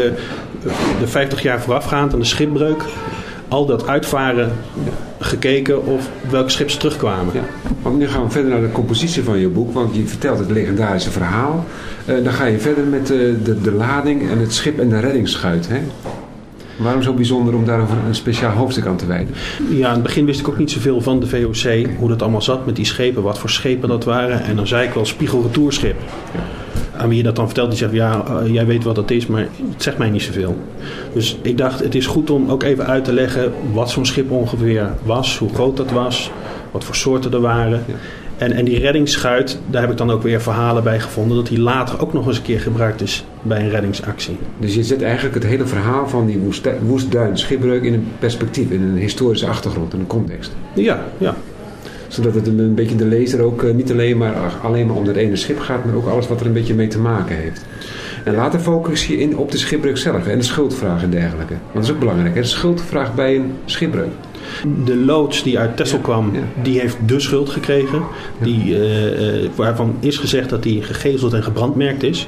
de 0.99 1.07
50 1.07 1.41
jaar 1.41 1.61
voorafgaand 1.61 2.13
aan 2.13 2.19
de 2.19 2.25
schipbreuk 2.25 2.83
al 3.47 3.65
dat 3.65 3.87
uitvaren 3.87 4.51
gekeken 5.19 5.85
of 5.85 6.09
welke 6.29 6.49
schip 6.49 6.69
ze 6.69 6.77
terugkwamen. 6.77 7.33
Ja. 7.33 7.43
Want 7.81 7.97
nu 7.97 8.07
gaan 8.07 8.23
we 8.23 8.29
verder 8.29 8.51
naar 8.51 8.61
de 8.61 8.71
compositie 8.71 9.23
van 9.23 9.39
je 9.39 9.47
boek. 9.47 9.73
Want 9.73 9.95
je 9.95 10.05
vertelt 10.05 10.39
het 10.39 10.51
legendarische 10.51 11.11
verhaal. 11.11 11.65
Eh, 12.05 12.23
dan 12.23 12.33
ga 12.33 12.45
je 12.45 12.59
verder 12.59 12.83
met 12.83 13.11
eh, 13.11 13.17
de, 13.43 13.61
de 13.61 13.71
lading 13.71 14.29
en 14.29 14.39
het 14.39 14.53
schip 14.53 14.79
en 14.79 14.89
de 14.89 14.99
reddingsschuit. 14.99 15.67
Hè? 15.67 15.79
Waarom 16.77 17.01
zo 17.01 17.13
bijzonder 17.13 17.55
om 17.55 17.65
daar 17.65 17.79
een 17.79 18.15
speciaal 18.15 18.51
hoofdstuk 18.51 18.85
aan 18.85 18.97
te 18.97 19.05
wijden? 19.05 19.33
Ja, 19.69 19.87
in 19.87 19.93
het 19.93 20.03
begin 20.03 20.25
wist 20.25 20.39
ik 20.39 20.47
ook 20.47 20.57
niet 20.57 20.71
zoveel 20.71 21.01
van 21.01 21.19
de 21.19 21.27
VOC, 21.27 21.87
hoe 21.97 22.09
dat 22.09 22.21
allemaal 22.21 22.41
zat 22.41 22.65
met 22.65 22.75
die 22.75 22.85
schepen, 22.85 23.23
wat 23.23 23.39
voor 23.39 23.49
schepen 23.49 23.89
dat 23.89 24.03
waren. 24.03 24.43
En 24.43 24.55
dan 24.55 24.67
zei 24.67 24.87
ik 24.87 24.93
wel 24.93 25.05
spiegelretourschip. 25.05 25.95
Aan 26.97 27.09
wie 27.09 27.17
je 27.17 27.23
dat 27.23 27.35
dan 27.35 27.45
vertelt, 27.45 27.69
die 27.69 27.77
zegt 27.77 27.91
ja, 27.91 28.25
eh, 28.27 28.53
jij 28.53 28.65
weet 28.65 28.83
wat 28.83 28.95
dat 28.95 29.11
is, 29.11 29.27
maar 29.27 29.47
het 29.71 29.83
zegt 29.83 29.97
mij 29.97 30.09
niet 30.09 30.21
zoveel. 30.21 30.57
Dus 31.13 31.37
ik 31.41 31.57
dacht, 31.57 31.79
het 31.79 31.95
is 31.95 32.05
goed 32.05 32.29
om 32.29 32.49
ook 32.49 32.63
even 32.63 32.85
uit 32.85 33.03
te 33.03 33.13
leggen 33.13 33.53
wat 33.73 33.89
zo'n 33.89 34.05
schip 34.05 34.31
ongeveer 34.31 34.89
was, 35.03 35.37
hoe 35.37 35.53
groot 35.53 35.77
dat 35.77 35.91
was, 35.91 36.31
wat 36.71 36.83
voor 36.83 36.95
soorten 36.95 37.33
er 37.33 37.41
waren. 37.41 37.83
Ja. 37.87 37.93
En, 38.37 38.51
en 38.51 38.65
die 38.65 38.79
reddingsschuit, 38.79 39.59
daar 39.69 39.81
heb 39.81 39.91
ik 39.91 39.97
dan 39.97 40.11
ook 40.11 40.21
weer 40.23 40.41
verhalen 40.41 40.83
bij 40.83 40.99
gevonden, 40.99 41.37
dat 41.37 41.47
die 41.47 41.59
later 41.59 42.01
ook 42.01 42.13
nog 42.13 42.27
eens 42.27 42.37
een 42.37 42.43
keer 42.43 42.59
gebruikt 42.59 43.01
is 43.01 43.25
bij 43.41 43.59
een 43.59 43.69
reddingsactie. 43.69 44.37
Dus 44.59 44.75
je 44.75 44.83
zet 44.83 45.01
eigenlijk 45.01 45.35
het 45.35 45.43
hele 45.43 45.65
verhaal 45.65 46.07
van 46.07 46.25
die 46.25 46.37
woestijn, 46.37 46.79
woestduin 46.85 47.37
schipbreuk 47.37 47.83
in 47.83 47.93
een 47.93 48.07
perspectief, 48.19 48.69
in 48.69 48.81
een 48.81 48.97
historische 48.97 49.47
achtergrond, 49.47 49.93
in 49.93 49.99
een 49.99 50.07
context. 50.07 50.55
Ja, 50.73 51.03
ja. 51.17 51.35
Zodat 52.07 52.33
het 52.33 52.47
een, 52.47 52.59
een 52.59 52.75
beetje 52.75 52.95
de 52.95 53.05
lezer 53.05 53.41
ook 53.41 53.63
eh, 53.63 53.73
niet 53.73 53.91
alleen 53.91 54.17
maar, 54.17 54.35
alleen 54.61 54.87
maar 54.87 54.95
om 54.95 55.05
dat 55.05 55.15
ene 55.15 55.35
schip 55.35 55.59
gaat, 55.59 55.85
maar 55.85 55.95
ook 55.95 56.07
alles 56.07 56.27
wat 56.27 56.39
er 56.39 56.45
een 56.45 56.53
beetje 56.53 56.73
mee 56.73 56.87
te 56.87 56.99
maken 56.99 57.35
heeft. 57.35 57.65
En 58.23 58.35
later 58.35 58.59
focus 58.59 59.07
je 59.07 59.19
in 59.19 59.37
op 59.37 59.51
de 59.51 59.57
schipbreuk 59.57 59.97
zelf 59.97 60.27
en 60.27 60.37
de 60.37 60.43
schuldvraag 60.43 61.03
en 61.03 61.09
dergelijke. 61.09 61.53
Want 61.53 61.73
dat 61.73 61.83
is 61.83 61.91
ook 61.91 61.99
belangrijk, 61.99 62.35
hè? 62.35 62.41
de 62.41 62.47
schuldvraag 62.47 63.15
bij 63.15 63.35
een 63.35 63.51
schipbreuk. 63.65 64.11
De 64.85 64.95
loods 64.95 65.43
die 65.43 65.59
uit 65.59 65.77
Texel 65.77 65.99
kwam, 65.99 66.33
ja. 66.33 66.39
die 66.63 66.79
heeft 66.79 66.97
de 67.05 67.19
schuld 67.19 67.49
gekregen. 67.49 68.03
Die, 68.41 68.75
eh, 68.75 69.43
eh, 69.43 69.49
waarvan 69.55 69.95
is 69.99 70.17
gezegd 70.17 70.49
dat 70.49 70.63
hij 70.63 70.73
gegezeld 70.73 71.33
en 71.33 71.43
gebrandmerkt 71.43 72.03
is. 72.03 72.27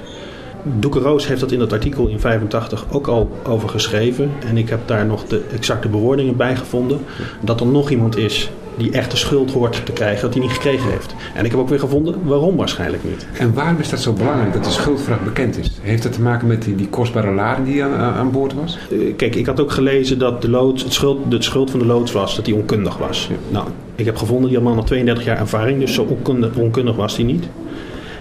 Doeke 0.63 0.99
Roos 0.99 1.27
heeft 1.27 1.39
dat 1.39 1.51
in 1.51 1.59
dat 1.59 1.73
artikel 1.73 2.07
in 2.07 2.19
85 2.19 2.85
ook 2.91 3.07
al 3.07 3.29
over 3.43 3.69
geschreven. 3.69 4.31
En 4.45 4.57
ik 4.57 4.69
heb 4.69 4.79
daar 4.85 5.05
nog 5.05 5.25
de 5.25 5.41
exacte 5.55 5.87
bewoordingen 5.87 6.35
bij 6.35 6.55
gevonden. 6.55 6.99
Dat 7.41 7.59
er 7.59 7.67
nog 7.67 7.89
iemand 7.89 8.17
is 8.17 8.49
die 8.79 8.91
echt 8.91 9.11
de 9.11 9.17
schuld 9.17 9.51
hoort 9.51 9.85
te 9.85 9.91
krijgen, 9.91 10.21
dat 10.21 10.33
hij 10.33 10.43
niet 10.43 10.51
gekregen 10.51 10.89
heeft. 10.89 11.15
En 11.33 11.45
ik 11.45 11.51
heb 11.51 11.59
ook 11.59 11.69
weer 11.69 11.79
gevonden 11.79 12.15
waarom 12.23 12.55
waarschijnlijk 12.55 13.03
niet. 13.03 13.27
En 13.37 13.53
waarom 13.53 13.79
is 13.79 13.89
dat 13.89 13.99
zo 14.01 14.13
belangrijk 14.13 14.53
dat 14.53 14.63
de 14.63 14.69
schuldvraag 14.69 15.23
bekend 15.23 15.57
is? 15.57 15.71
Heeft 15.81 16.03
dat 16.03 16.13
te 16.13 16.21
maken 16.21 16.47
met 16.47 16.61
die, 16.61 16.75
die 16.75 16.87
kostbare 16.87 17.31
lading 17.31 17.67
die 17.67 17.83
aan, 17.83 17.93
aan 18.15 18.31
boord 18.31 18.53
was? 18.53 18.77
Eh, 18.91 18.97
Kijk, 19.15 19.35
ik 19.35 19.45
had 19.45 19.59
ook 19.61 19.71
gelezen 19.71 20.19
dat 20.19 20.41
de, 20.41 20.49
loods, 20.49 20.83
het 20.83 20.93
schuld, 20.93 21.31
de 21.31 21.41
schuld 21.41 21.71
van 21.71 21.79
de 21.79 21.85
loods 21.85 22.11
was 22.11 22.35
dat 22.35 22.45
hij 22.45 22.55
onkundig 22.55 22.97
was. 22.97 23.27
Ja. 23.29 23.35
Nou, 23.49 23.67
ik 23.95 24.05
heb 24.05 24.17
gevonden, 24.17 24.49
die 24.49 24.59
man 24.59 24.75
had 24.75 24.87
32 24.87 25.25
jaar 25.25 25.37
ervaring, 25.37 25.79
dus 25.79 25.93
zo 25.93 26.01
onkundig, 26.09 26.55
onkundig 26.55 26.95
was 26.95 27.15
hij 27.15 27.25
niet. 27.25 27.47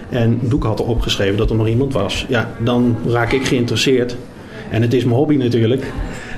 En 0.09 0.39
Doek 0.41 0.63
had 0.63 0.79
erop 0.79 1.01
geschreven 1.01 1.37
dat 1.37 1.49
er 1.49 1.55
nog 1.55 1.67
iemand 1.67 1.93
was. 1.93 2.25
Ja, 2.29 2.49
dan 2.59 2.97
raak 3.07 3.31
ik 3.31 3.45
geïnteresseerd. 3.45 4.15
En 4.69 4.81
het 4.81 4.93
is 4.93 5.03
mijn 5.03 5.15
hobby 5.15 5.35
natuurlijk. 5.35 5.91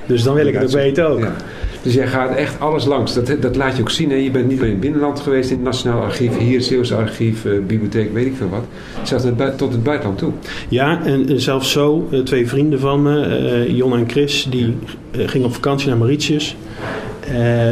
Dus 0.05 0.23
dan 0.23 0.33
wil 0.33 0.45
ik 0.47 0.53
het 0.53 0.63
ook 0.63 0.69
weten 0.69 1.09
ook. 1.09 1.19
Ja. 1.19 1.33
Dus 1.81 1.93
jij 1.93 2.07
gaat 2.07 2.35
echt 2.35 2.59
alles 2.59 2.85
langs. 2.85 3.13
Dat, 3.13 3.35
dat 3.39 3.55
laat 3.55 3.75
je 3.75 3.81
ook 3.81 3.89
zien. 3.89 4.09
Hè? 4.09 4.15
Je 4.15 4.31
bent 4.31 4.47
niet 4.47 4.57
alleen 4.57 4.67
in 4.67 4.75
het 4.75 4.81
binnenland 4.81 5.19
geweest 5.19 5.49
in 5.49 5.55
het 5.55 5.65
Nationaal 5.65 6.01
Archief, 6.01 6.37
hier 6.37 6.61
Zeeuwse 6.61 6.95
Archief, 6.95 7.45
uh, 7.45 7.59
bibliotheek, 7.65 8.13
weet 8.13 8.25
ik 8.25 8.35
veel 8.35 8.49
wat. 8.49 8.63
Zelfs 9.03 9.25
tot 9.57 9.71
het 9.71 9.83
buitenland 9.83 10.17
toe. 10.17 10.31
Ja, 10.69 11.03
en, 11.03 11.41
zelfs 11.41 11.71
zo, 11.71 12.07
uh, 12.11 12.19
twee 12.19 12.47
vrienden 12.47 12.79
van 12.79 13.01
me, 13.01 13.39
uh, 13.67 13.77
Jon 13.77 13.97
en 13.97 14.09
Chris, 14.09 14.47
die 14.49 14.77
gingen 15.11 15.47
op 15.47 15.53
vakantie 15.53 15.87
naar 15.87 15.97
Mauritius. 15.97 16.55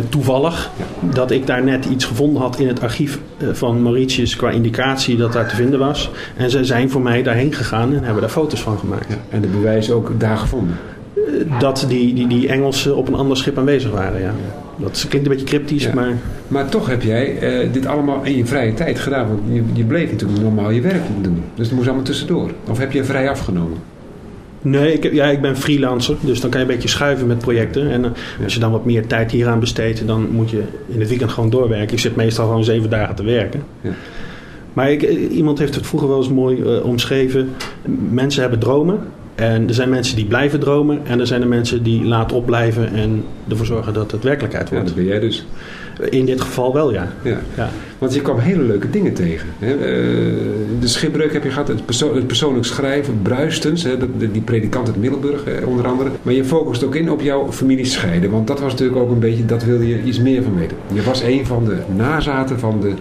toevallig 0.09 0.71
ja. 0.77 1.13
dat 1.13 1.31
ik 1.31 1.47
daar 1.47 1.63
net 1.63 1.85
iets 1.85 2.05
gevonden 2.05 2.41
had 2.41 2.59
in 2.59 2.67
het 2.67 2.81
archief 2.81 3.19
van 3.51 3.81
Mauritius 3.81 4.35
qua 4.35 4.49
indicatie 4.49 5.17
dat 5.17 5.33
daar 5.33 5.47
te 5.47 5.55
vinden 5.55 5.79
was. 5.79 6.09
En 6.37 6.49
ze 6.49 6.63
zijn 6.63 6.89
voor 6.89 7.01
mij 7.01 7.23
daarheen 7.23 7.53
gegaan 7.53 7.93
en 7.93 8.03
hebben 8.03 8.21
daar 8.21 8.31
foto's 8.31 8.61
van 8.61 8.77
gemaakt. 8.77 9.09
Ja, 9.09 9.17
en 9.29 9.41
de 9.41 9.47
bewijzen 9.47 9.95
ook 9.95 10.19
daar 10.19 10.37
gevonden? 10.37 10.77
Dat 11.59 11.85
die, 11.87 12.13
die, 12.13 12.27
die 12.27 12.47
Engelsen 12.47 12.95
op 12.95 13.07
een 13.07 13.15
ander 13.15 13.37
schip 13.37 13.57
aanwezig 13.57 13.91
waren. 13.91 14.21
Ja. 14.21 14.33
Dat 14.77 15.05
klinkt 15.09 15.27
een 15.27 15.33
beetje 15.33 15.47
cryptisch, 15.47 15.83
ja. 15.83 15.93
maar... 15.93 16.17
Maar 16.47 16.69
toch 16.69 16.87
heb 16.87 17.01
jij 17.01 17.61
uh, 17.63 17.73
dit 17.73 17.85
allemaal 17.85 18.23
in 18.23 18.37
je 18.37 18.45
vrije 18.45 18.73
tijd 18.73 18.99
gedaan. 18.99 19.27
Want 19.27 19.39
je, 19.51 19.63
je 19.73 19.83
bleef 19.83 20.11
natuurlijk 20.11 20.41
normaal 20.41 20.69
je 20.69 20.81
werk 20.81 21.01
doen. 21.21 21.43
Dus 21.55 21.67
dat 21.67 21.75
moest 21.75 21.87
allemaal 21.87 22.05
tussendoor. 22.05 22.51
Of 22.69 22.77
heb 22.77 22.91
je 22.91 23.03
vrij 23.03 23.29
afgenomen? 23.29 23.77
Nee, 24.61 24.93
ik, 24.93 25.13
ja, 25.13 25.25
ik 25.25 25.41
ben 25.41 25.57
freelancer. 25.57 26.15
Dus 26.21 26.41
dan 26.41 26.49
kan 26.49 26.59
je 26.59 26.65
een 26.65 26.73
beetje 26.73 26.89
schuiven 26.89 27.27
met 27.27 27.37
projecten. 27.37 27.91
En 27.91 28.03
uh, 28.03 28.09
als 28.43 28.53
je 28.53 28.59
dan 28.59 28.71
wat 28.71 28.85
meer 28.85 29.07
tijd 29.07 29.31
hieraan 29.31 29.59
besteedt... 29.59 30.07
dan 30.07 30.27
moet 30.31 30.49
je 30.49 30.61
in 30.87 30.99
het 30.99 31.09
weekend 31.09 31.31
gewoon 31.31 31.49
doorwerken. 31.49 31.93
Ik 31.93 31.99
zit 31.99 32.15
meestal 32.15 32.45
gewoon 32.45 32.63
zeven 32.63 32.89
dagen 32.89 33.15
te 33.15 33.23
werken. 33.23 33.63
Ja. 33.81 33.91
Maar 34.73 34.91
ik, 34.91 35.01
iemand 35.29 35.59
heeft 35.59 35.75
het 35.75 35.87
vroeger 35.87 36.09
wel 36.09 36.17
eens 36.17 36.29
mooi 36.29 36.57
uh, 36.57 36.85
omschreven. 36.85 37.49
Mensen 38.09 38.41
hebben 38.41 38.59
dromen. 38.59 38.99
En 39.39 39.67
er 39.67 39.73
zijn 39.73 39.89
mensen 39.89 40.15
die 40.15 40.25
blijven 40.25 40.59
dromen 40.59 40.99
en 41.03 41.19
er 41.19 41.27
zijn 41.27 41.41
er 41.41 41.47
mensen 41.47 41.83
die 41.83 42.03
laten 42.05 42.37
opblijven 42.37 42.93
en 42.93 43.23
ervoor 43.49 43.65
zorgen 43.65 43.93
dat 43.93 44.11
het 44.11 44.23
werkelijkheid 44.23 44.69
wordt. 44.69 44.89
Ja, 44.89 44.93
dat 44.93 45.03
ben 45.03 45.11
jij 45.11 45.19
dus. 45.19 45.45
In 46.09 46.25
dit 46.25 46.41
geval 46.41 46.73
wel, 46.73 46.93
ja. 46.93 47.07
ja. 47.23 47.39
ja. 47.55 47.69
Want 47.97 48.13
je 48.13 48.21
kwam 48.21 48.37
hele 48.37 48.63
leuke 48.63 48.89
dingen 48.89 49.13
tegen. 49.13 49.47
Hè? 49.59 49.73
Uh, 49.73 49.81
de 50.79 50.87
schipbreuk 50.87 51.33
heb 51.33 51.43
je 51.43 51.49
gehad, 51.49 51.67
het, 51.67 51.85
perso 51.85 52.15
het 52.15 52.27
persoonlijk 52.27 52.65
schrijven, 52.65 53.21
Bruistens, 53.21 53.83
hè? 53.83 53.97
die 54.31 54.41
predikant 54.41 54.87
uit 54.87 54.97
Middelburg 54.97 55.43
hè, 55.45 55.65
onder 55.65 55.87
andere. 55.87 56.09
Maar 56.21 56.33
je 56.33 56.45
focust 56.45 56.83
ook 56.83 56.95
in 56.95 57.11
op 57.11 57.21
jouw 57.21 57.51
familie 57.51 57.85
scheiden. 57.85 58.31
Want 58.31 58.47
dat 58.47 58.59
was 58.59 58.71
natuurlijk 58.71 58.99
ook 58.99 59.11
een 59.11 59.19
beetje, 59.19 59.45
dat 59.45 59.63
wilde 59.63 59.87
je 59.87 60.03
iets 60.03 60.19
meer 60.19 60.43
van 60.43 60.57
weten. 60.57 60.77
Je 60.93 61.01
was 61.01 61.21
een 61.21 61.45
van 61.45 61.65
de 61.65 61.77
nazaten 61.95 62.59
van 62.59 62.81
de 62.81 62.93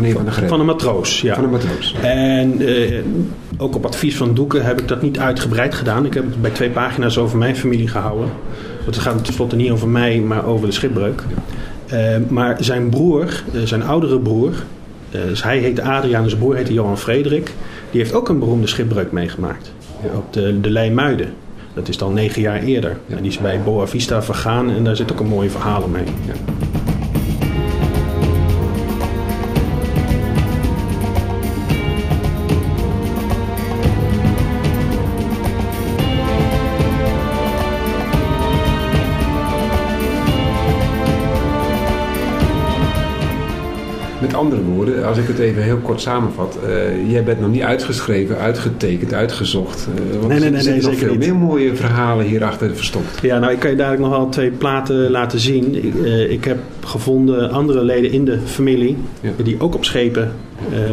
van 0.00 0.08
een 0.08 0.32
van 0.32 0.42
de 0.42 0.48
Van 0.48 0.60
een 0.60 0.66
matroos, 0.66 1.20
ja. 1.20 1.34
Van 1.34 1.44
een 1.44 1.50
matroos. 1.50 1.94
En 2.02 2.62
uh, 2.62 3.00
ook 3.58 3.74
op 3.74 3.86
advies 3.86 4.16
van 4.16 4.34
Doeken 4.34 4.64
heb 4.64 4.80
ik 4.80 4.88
dat 4.88 5.02
niet 5.02 5.18
uitgebreid 5.18 5.74
gedaan. 5.74 6.06
Ik 6.06 6.14
heb 6.14 6.24
het 6.24 6.42
bij 6.42 6.50
twee 6.50 6.70
pagina's 6.70 7.18
over 7.18 7.38
mijn 7.38 7.56
familie 7.56 7.88
gehouden. 7.88 8.28
Want 8.84 8.94
het 8.94 9.04
gaat 9.04 9.24
tenslotte 9.24 9.56
niet 9.56 9.70
over 9.70 9.88
mij, 9.88 10.20
maar 10.20 10.46
over 10.46 10.66
de 10.66 10.72
schipbreuk. 10.72 11.22
Ja. 11.86 12.16
Uh, 12.16 12.16
maar 12.28 12.56
zijn 12.60 12.88
broer, 12.88 13.42
uh, 13.52 13.60
zijn 13.64 13.82
oudere 13.82 14.20
broer, 14.20 14.52
dus 15.10 15.42
hij 15.42 15.58
heette 15.58 15.82
Adriaan 15.82 16.22
en 16.22 16.28
zijn 16.28 16.40
broer 16.40 16.56
heette 16.56 16.72
Johan 16.72 16.98
Frederik. 16.98 17.52
Die 17.90 18.00
heeft 18.00 18.14
ook 18.14 18.28
een 18.28 18.38
beroemde 18.38 18.66
schipbreuk 18.66 19.12
meegemaakt. 19.12 19.72
Ja. 20.02 20.08
Op 20.16 20.32
de, 20.32 20.60
de 20.60 20.70
Leimuiden. 20.70 21.32
Dat 21.74 21.88
is 21.88 21.98
dan 21.98 22.14
negen 22.14 22.42
jaar 22.42 22.62
eerder. 22.62 22.96
Ja. 23.06 23.16
En 23.16 23.22
die 23.22 23.30
is 23.30 23.38
bij 23.38 23.60
Boa 23.62 23.86
Vista 23.86 24.22
vergaan 24.22 24.70
en 24.70 24.84
daar 24.84 24.96
zit 24.96 25.12
ook 25.12 25.20
een 25.20 25.26
mooi 25.26 25.50
verhaal 25.50 25.82
omheen. 25.82 26.06
Ja. 26.26 26.49
Als 45.04 45.18
ik 45.18 45.26
het 45.26 45.38
even 45.38 45.62
heel 45.62 45.76
kort 45.76 46.00
samenvat. 46.00 46.58
Uh, 46.66 47.10
jij 47.10 47.24
bent 47.24 47.40
nog 47.40 47.50
niet 47.50 47.62
uitgeschreven, 47.62 48.38
uitgetekend, 48.38 49.14
uitgezocht. 49.14 49.88
Uh, 49.94 50.16
want 50.18 50.28
nee, 50.28 50.38
nee, 50.38 50.50
nee, 50.50 50.58
er 50.58 50.62
zitten 50.62 50.90
nog 50.90 50.98
veel 50.98 51.10
niet. 51.10 51.18
meer 51.18 51.36
mooie 51.36 51.76
verhalen 51.76 52.26
hierachter 52.26 52.76
verstopt. 52.76 53.18
Ja, 53.22 53.38
nou 53.38 53.52
ik 53.52 53.58
kan 53.58 53.70
je 53.70 53.76
dadelijk 53.76 54.02
nog 54.02 54.10
wel 54.10 54.28
twee 54.28 54.50
platen 54.50 55.10
laten 55.10 55.40
zien. 55.40 55.84
Ik, 55.84 55.94
ik 56.30 56.44
heb 56.44 56.58
gevonden 56.84 57.50
andere 57.50 57.84
leden 57.84 58.10
in 58.10 58.24
de 58.24 58.38
familie 58.44 58.96
ja. 59.20 59.30
die 59.42 59.60
ook 59.60 59.74
op 59.74 59.84
schepen 59.84 60.32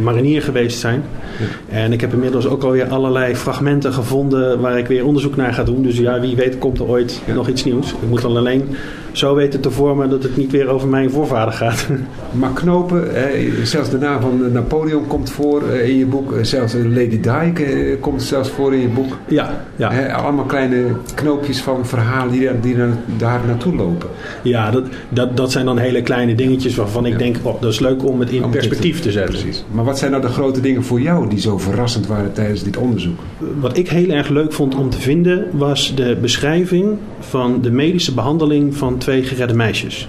marinier 0.02 0.42
geweest 0.42 0.80
zijn. 0.80 1.04
Ja. 1.40 1.76
En 1.76 1.92
ik 1.92 2.02
heb 2.02 2.14
inmiddels 2.14 2.48
ook 2.48 2.64
alweer 2.64 2.88
allerlei 2.88 3.36
fragmenten 3.36 3.94
gevonden 3.94 4.60
waar 4.60 4.78
ik 4.78 4.88
weer 4.88 5.06
onderzoek 5.06 5.36
naar 5.36 5.54
ga 5.54 5.64
doen. 5.64 5.82
Dus 5.82 5.98
ja, 5.98 6.20
wie 6.20 6.36
weet 6.36 6.58
komt 6.58 6.80
er 6.80 6.88
ooit 6.88 7.22
ja. 7.26 7.34
nog 7.34 7.48
iets 7.48 7.64
nieuws. 7.64 7.92
Ik 7.92 8.10
moet 8.10 8.22
dan 8.22 8.38
alleen 8.38 8.76
zo 9.12 9.36
weten 9.36 9.62
te 9.62 9.72
vormen 9.72 10.10
dat 10.10 10.24
het 10.24 10.38
niet 10.38 10.52
weer 10.52 10.68
over 10.68 10.88
mijn 10.88 11.12
voorvader 11.12 11.54
gaat. 11.54 11.88
Maar 12.32 12.54
knopen, 12.54 13.16
eh, 13.16 13.52
zelfs 13.64 13.90
de 13.90 13.98
naam 13.98 14.22
van 14.22 14.52
Napoleon 14.52 15.08
komt 15.08 15.30
voor 15.30 15.70
eh, 15.70 15.90
in 15.90 15.98
je 15.98 16.06
boek. 16.06 16.34
Zelfs 16.42 16.74
Lady 16.74 17.20
Di 17.20 17.64
eh, 17.64 18.00
komt 18.00 18.24
zelfs 18.24 18.50
voor 18.50 18.74
in 18.74 18.82
je 18.82 18.88
boek. 18.88 19.18
Ja, 19.28 19.66
ja. 19.76 19.92
Eh, 19.92 20.24
allemaal 20.24 20.46
kleine 20.46 20.86
knoopjes 21.16 21.62
van 21.62 21.86
verhalen 21.86 22.32
die, 22.32 22.50
die 22.62 22.76
daar 23.18 23.42
naartoe 23.46 23.76
lopen. 23.76 24.10
Ja, 24.42 24.72
dat, 24.72 24.84
dat, 25.10 25.38
dat 25.38 25.52
zijn 25.52 25.66
dan 25.66 25.78
hele 25.78 26.02
kleine 26.02 26.36
dingetjes 26.36 26.76
waarvan 26.76 27.06
ik 27.06 27.12
ja. 27.12 27.18
denk, 27.18 27.36
oh, 27.42 27.62
dat 27.62 27.72
is 27.72 27.80
leuk 27.80 28.06
om 28.06 28.20
het 28.20 28.30
in 28.30 28.44
om 28.44 28.52
perspectief 28.52 29.00
te 29.00 29.12
zetten. 29.12 29.40
Precies. 29.40 29.57
Maar 29.72 29.84
wat 29.84 29.98
zijn 29.98 30.12
nou 30.12 30.24
de 30.24 30.30
grote 30.30 30.62
dingen 30.62 30.84
voor 30.84 31.02
jou 31.02 31.30
die 31.30 31.40
zo 31.40 31.58
verrassend 31.58 32.08
waren 32.08 32.34
tijdens 32.34 32.64
dit 32.64 32.78
onderzoek? 32.78 33.20
Wat 33.60 33.78
ik 33.78 33.90
heel 33.90 34.10
erg 34.10 34.30
leuk 34.30 34.54
vond 34.54 34.76
om 34.76 34.90
te 34.90 35.00
vinden 35.00 35.46
was 35.52 35.96
de 35.96 36.18
beschrijving 36.22 36.98
van 37.20 37.62
de 37.62 37.72
medische 37.72 38.14
behandeling 38.14 38.76
van 38.76 38.98
twee 38.98 39.24
geredde 39.24 39.54
meisjes. 39.54 40.08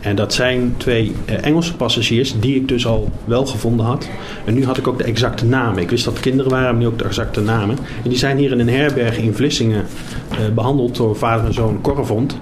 En 0.00 0.16
dat 0.16 0.34
zijn 0.34 0.74
twee 0.76 1.12
uh, 1.30 1.44
Engelse 1.44 1.76
passagiers 1.76 2.34
die 2.40 2.56
ik 2.56 2.68
dus 2.68 2.86
al 2.86 3.10
wel 3.24 3.46
gevonden 3.46 3.86
had. 3.86 4.08
En 4.44 4.54
nu 4.54 4.64
had 4.64 4.76
ik 4.76 4.88
ook 4.88 4.98
de 4.98 5.04
exacte 5.04 5.44
namen. 5.44 5.82
Ik 5.82 5.90
wist 5.90 6.04
dat 6.04 6.12
het 6.12 6.22
kinderen 6.22 6.50
waren, 6.50 6.70
maar 6.70 6.80
nu 6.80 6.86
ook 6.86 6.98
de 6.98 7.04
exacte 7.04 7.40
namen. 7.40 7.78
En 8.02 8.08
die 8.08 8.18
zijn 8.18 8.36
hier 8.36 8.52
in 8.52 8.60
een 8.60 8.68
herberg 8.68 9.18
in 9.18 9.34
Vlissingen 9.34 9.84
uh, 10.30 10.54
behandeld 10.54 10.96
door 10.96 11.16
vader 11.16 11.46
en 11.46 11.54
zoon 11.54 11.80
Korrevond. 11.80 12.38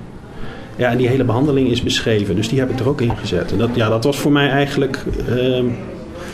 Ja, 0.76 0.90
en 0.90 0.98
die 0.98 1.08
hele 1.08 1.24
behandeling 1.24 1.70
is 1.70 1.82
beschreven. 1.82 2.36
Dus 2.36 2.48
die 2.48 2.58
heb 2.58 2.70
ik 2.70 2.78
er 2.78 2.88
ook 2.88 3.00
in 3.00 3.16
gezet. 3.16 3.52
En 3.52 3.58
dat, 3.58 3.70
ja, 3.74 3.88
dat 3.88 4.04
was 4.04 4.18
voor 4.18 4.32
mij 4.32 4.48
eigenlijk... 4.48 5.04
Uh, 5.28 5.64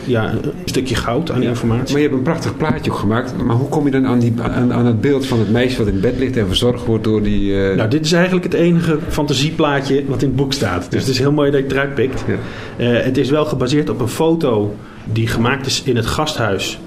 ja, 0.05 0.31
een 0.31 0.51
stukje 0.65 0.95
goud 0.95 1.31
aan 1.31 1.41
ja, 1.41 1.49
informatie. 1.49 1.91
Maar 1.93 2.01
je 2.01 2.07
hebt 2.07 2.17
een 2.17 2.23
prachtig 2.23 2.57
plaatje 2.57 2.91
ook 2.91 2.97
gemaakt. 2.97 3.33
Maar 3.43 3.55
hoe 3.55 3.69
kom 3.69 3.85
je 3.85 3.91
dan 3.91 4.05
aan, 4.05 4.19
die, 4.19 4.33
aan, 4.41 4.73
aan 4.73 4.85
het 4.85 5.01
beeld 5.01 5.25
van 5.25 5.39
het 5.39 5.51
meisje 5.51 5.77
wat 5.77 5.87
in 5.87 5.99
bed 5.99 6.19
ligt 6.19 6.37
en 6.37 6.47
verzorgd 6.47 6.85
wordt 6.85 7.03
door 7.03 7.21
die... 7.23 7.51
Uh... 7.51 7.75
Nou, 7.75 7.89
dit 7.89 8.05
is 8.05 8.11
eigenlijk 8.11 8.43
het 8.43 8.53
enige 8.53 8.97
fantasieplaatje 9.07 10.03
wat 10.07 10.21
in 10.21 10.27
het 10.27 10.37
boek 10.37 10.53
staat. 10.53 10.81
Dus 10.81 10.91
ja. 10.91 10.97
het 10.97 11.07
is 11.07 11.19
heel 11.19 11.31
mooi 11.31 11.51
dat 11.51 11.59
je 11.59 11.65
het 11.65 11.75
eruit 11.75 11.95
pikt. 11.95 12.23
Ja. 12.27 12.93
Uh, 12.93 13.03
het 13.03 13.17
is 13.17 13.29
wel 13.29 13.45
gebaseerd 13.45 13.89
op 13.89 13.99
een 13.99 14.07
foto 14.07 14.75
die 15.03 15.27
gemaakt 15.27 15.65
is 15.65 15.83
in 15.83 15.95
het 15.95 16.05
gasthuis. 16.05 16.79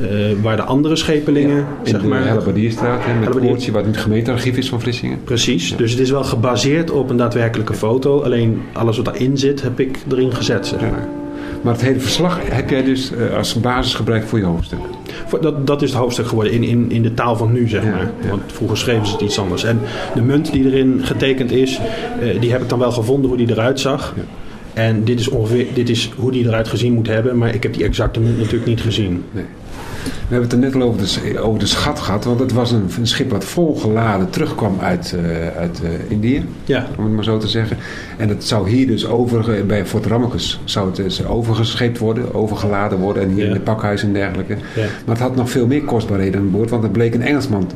Uh, 0.00 0.08
waar 0.42 0.56
de 0.56 0.62
andere 0.62 0.96
schepelingen, 0.96 1.56
ja, 1.56 1.66
in 1.82 1.90
zeg 1.90 2.00
de 2.00 2.06
maar... 2.06 2.24
Met 3.20 3.34
het 3.34 3.40
poortje 3.40 3.72
wat 3.72 3.84
in 3.84 3.90
het 3.90 4.00
gemeentearchief 4.00 4.56
is 4.56 4.68
van 4.68 4.80
Vlissingen. 4.80 5.22
Precies, 5.24 5.68
ja. 5.68 5.76
dus 5.76 5.90
het 5.90 6.00
is 6.00 6.10
wel 6.10 6.24
gebaseerd 6.24 6.90
op 6.90 7.10
een 7.10 7.16
daadwerkelijke 7.16 7.74
foto. 7.74 8.20
Alleen 8.20 8.62
alles 8.72 8.96
wat 8.96 9.04
daarin 9.04 9.38
zit, 9.38 9.62
heb 9.62 9.80
ik 9.80 9.98
erin 10.10 10.32
gezet, 10.32 10.66
zeg 10.66 10.80
maar. 10.80 11.08
Maar 11.60 11.72
het 11.72 11.82
hele 11.82 12.00
verslag 12.00 12.38
heb 12.42 12.70
jij 12.70 12.84
dus 12.84 13.12
uh, 13.12 13.36
als 13.36 13.60
basis 13.60 13.94
gebruikt 13.94 14.28
voor 14.28 14.38
je 14.38 14.44
hoofdstuk? 14.44 14.78
Dat, 15.40 15.66
dat 15.66 15.82
is 15.82 15.90
het 15.90 15.98
hoofdstuk 15.98 16.26
geworden, 16.26 16.52
in, 16.52 16.62
in, 16.62 16.90
in 16.90 17.02
de 17.02 17.14
taal 17.14 17.36
van 17.36 17.52
nu, 17.52 17.68
zeg 17.68 17.84
maar. 17.84 18.10
Ja. 18.22 18.28
Want 18.28 18.42
vroeger 18.46 18.76
schreven 18.76 19.06
ze 19.06 19.12
het 19.12 19.20
iets 19.20 19.38
anders. 19.38 19.64
En 19.64 19.80
de 20.14 20.22
munt 20.22 20.52
die 20.52 20.64
erin 20.64 21.00
getekend 21.02 21.52
is, 21.52 21.80
uh, 22.22 22.40
die 22.40 22.50
heb 22.50 22.62
ik 22.62 22.68
dan 22.68 22.78
wel 22.78 22.92
gevonden 22.92 23.28
hoe 23.28 23.38
die 23.38 23.50
eruit 23.50 23.80
zag. 23.80 24.14
Ja. 24.16 24.22
En 24.74 25.04
dit 25.04 25.20
is, 25.20 25.28
ongeveer, 25.28 25.66
dit 25.74 25.88
is 25.88 26.10
hoe 26.16 26.32
die 26.32 26.46
eruit 26.46 26.68
gezien 26.68 26.92
moet 26.92 27.06
hebben, 27.06 27.38
maar 27.38 27.54
ik 27.54 27.62
heb 27.62 27.74
die 27.74 27.84
exacte 27.84 28.20
munt 28.20 28.38
natuurlijk 28.38 28.66
niet 28.66 28.80
gezien. 28.80 29.24
Nee. 29.30 29.44
We 30.04 30.36
hebben 30.36 30.42
het 30.42 30.52
er 30.52 30.58
net 30.58 30.74
al 30.74 30.82
over 30.82 31.00
de, 31.00 31.40
over 31.40 31.58
de 31.58 31.66
schat 31.66 31.98
gehad, 31.98 32.24
want 32.24 32.40
het 32.40 32.52
was 32.52 32.72
een, 32.72 32.90
een 32.98 33.06
schip 33.06 33.30
wat 33.30 33.44
volgeladen 33.44 34.30
terugkwam 34.30 34.78
uit, 34.80 35.14
uh, 35.16 35.56
uit 35.56 35.80
uh, 35.84 35.90
Indië, 36.08 36.44
ja. 36.64 36.86
om 36.96 37.04
het 37.04 37.12
maar 37.12 37.24
zo 37.24 37.38
te 37.38 37.48
zeggen. 37.48 37.76
En 38.16 38.28
het 38.28 38.44
zou 38.44 38.70
hier 38.70 38.86
dus 38.86 39.06
over, 39.06 39.66
bij 39.66 39.86
Fort 39.86 40.06
Ramekes 40.06 40.60
zou 40.64 40.86
het 40.86 40.96
dus 40.96 41.26
overgescheept 41.26 41.98
worden, 41.98 42.34
overgeladen 42.34 42.98
worden 42.98 43.22
en 43.22 43.28
hier 43.28 43.42
ja. 43.42 43.46
in 43.46 43.54
de 43.54 43.60
pakhuis 43.60 44.02
en 44.02 44.12
dergelijke. 44.12 44.56
Ja. 44.74 44.82
Maar 44.82 45.14
het 45.14 45.24
had 45.24 45.36
nog 45.36 45.50
veel 45.50 45.66
meer 45.66 45.82
kostbaarheden 45.82 46.40
aan 46.40 46.50
boord, 46.50 46.70
want 46.70 46.84
er 46.84 46.90
bleek 46.90 47.14
een 47.14 47.22
Engelsman 47.22 47.70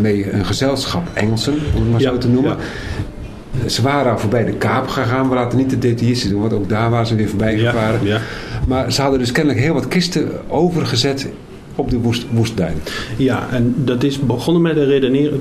mee, 0.00 0.32
een 0.32 0.44
gezelschap 0.44 1.08
Engelsen, 1.12 1.54
om 1.74 1.82
het 1.82 1.90
maar 1.90 2.00
zo 2.00 2.18
te 2.18 2.28
noemen. 2.28 2.56
Ze 3.66 3.82
waren 3.82 4.12
al 4.12 4.18
voorbij 4.18 4.44
de 4.44 4.52
Kaap 4.52 4.88
gegaan. 4.88 5.28
We 5.28 5.34
laten 5.34 5.58
niet 5.58 5.70
de 5.70 5.78
details 5.78 6.28
doen, 6.28 6.40
want 6.40 6.52
ook 6.52 6.68
daar 6.68 6.90
waren 6.90 7.06
ze 7.06 7.14
weer 7.14 7.28
voorbij 7.28 7.58
gevaren. 7.58 8.06
Ja, 8.06 8.14
ja. 8.14 8.20
Maar 8.66 8.92
ze 8.92 9.00
hadden 9.00 9.18
dus 9.18 9.32
kennelijk 9.32 9.62
heel 9.62 9.74
wat 9.74 9.88
kisten 9.88 10.28
overgezet 10.48 11.28
op 11.74 11.90
de 11.90 11.98
woest, 11.98 12.26
woestduin. 12.30 12.76
Ja, 13.16 13.48
en 13.50 13.74
dat 13.76 14.02
is 14.02 14.20
begonnen 14.20 14.62
bij 14.62 14.72
de 14.72 14.84
redenering. 14.84 15.40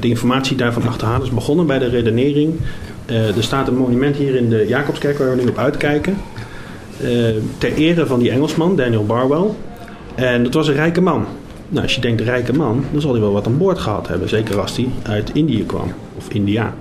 De 0.00 0.08
informatie 0.08 0.56
daarvan 0.56 0.86
achterhalen 0.86 1.26
is 1.26 1.32
begonnen 1.32 1.66
bij 1.66 1.78
de 1.78 1.88
redenering. 1.88 2.54
Uh, 3.10 3.36
er 3.36 3.42
staat 3.42 3.68
een 3.68 3.76
monument 3.76 4.16
hier 4.16 4.34
in 4.34 4.48
de 4.48 4.64
Jacobskerk 4.68 5.18
waar 5.18 5.36
we 5.36 5.42
nu 5.42 5.48
op 5.48 5.58
uitkijken. 5.58 6.16
Uh, 7.02 7.08
ter 7.58 7.74
ere 7.74 8.06
van 8.06 8.18
die 8.18 8.30
Engelsman, 8.30 8.76
Daniel 8.76 9.06
Barwell. 9.06 9.46
En 10.14 10.42
dat 10.42 10.54
was 10.54 10.68
een 10.68 10.74
rijke 10.74 11.00
man. 11.00 11.24
Nou, 11.68 11.82
als 11.82 11.94
je 11.94 12.00
denkt 12.00 12.20
rijke 12.20 12.52
man, 12.52 12.84
dan 12.92 13.00
zal 13.00 13.12
hij 13.12 13.20
wel 13.20 13.32
wat 13.32 13.46
aan 13.46 13.58
boord 13.58 13.78
gehad 13.78 14.08
hebben. 14.08 14.28
Zeker 14.28 14.60
als 14.60 14.76
hij 14.76 14.88
uit 15.02 15.30
Indië 15.32 15.66
kwam. 15.66 15.92
Of 16.16 16.28
India. 16.28 16.74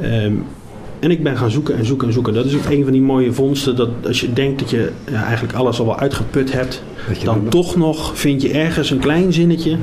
Ehm, 0.00 0.32
en 0.98 1.10
ik 1.10 1.22
ben 1.22 1.36
gaan 1.36 1.50
zoeken 1.50 1.76
en 1.76 1.84
zoeken 1.84 2.06
en 2.06 2.12
zoeken. 2.12 2.34
Dat 2.34 2.44
is 2.44 2.54
ook 2.54 2.64
een 2.64 2.82
van 2.82 2.92
die 2.92 3.02
mooie 3.02 3.32
vondsten. 3.32 3.76
Dat 3.76 3.88
als 4.06 4.20
je 4.20 4.32
denkt 4.32 4.60
dat 4.60 4.70
je 4.70 4.90
ja, 5.10 5.24
eigenlijk 5.24 5.54
alles 5.54 5.78
al 5.78 5.86
wel 5.86 5.98
uitgeput 5.98 6.52
hebt. 6.52 6.82
Dan 7.24 7.48
toch 7.48 7.76
nog 7.76 8.18
vind 8.18 8.42
je 8.42 8.52
ergens 8.52 8.90
een 8.90 8.98
klein 8.98 9.32
zinnetje. 9.32 9.76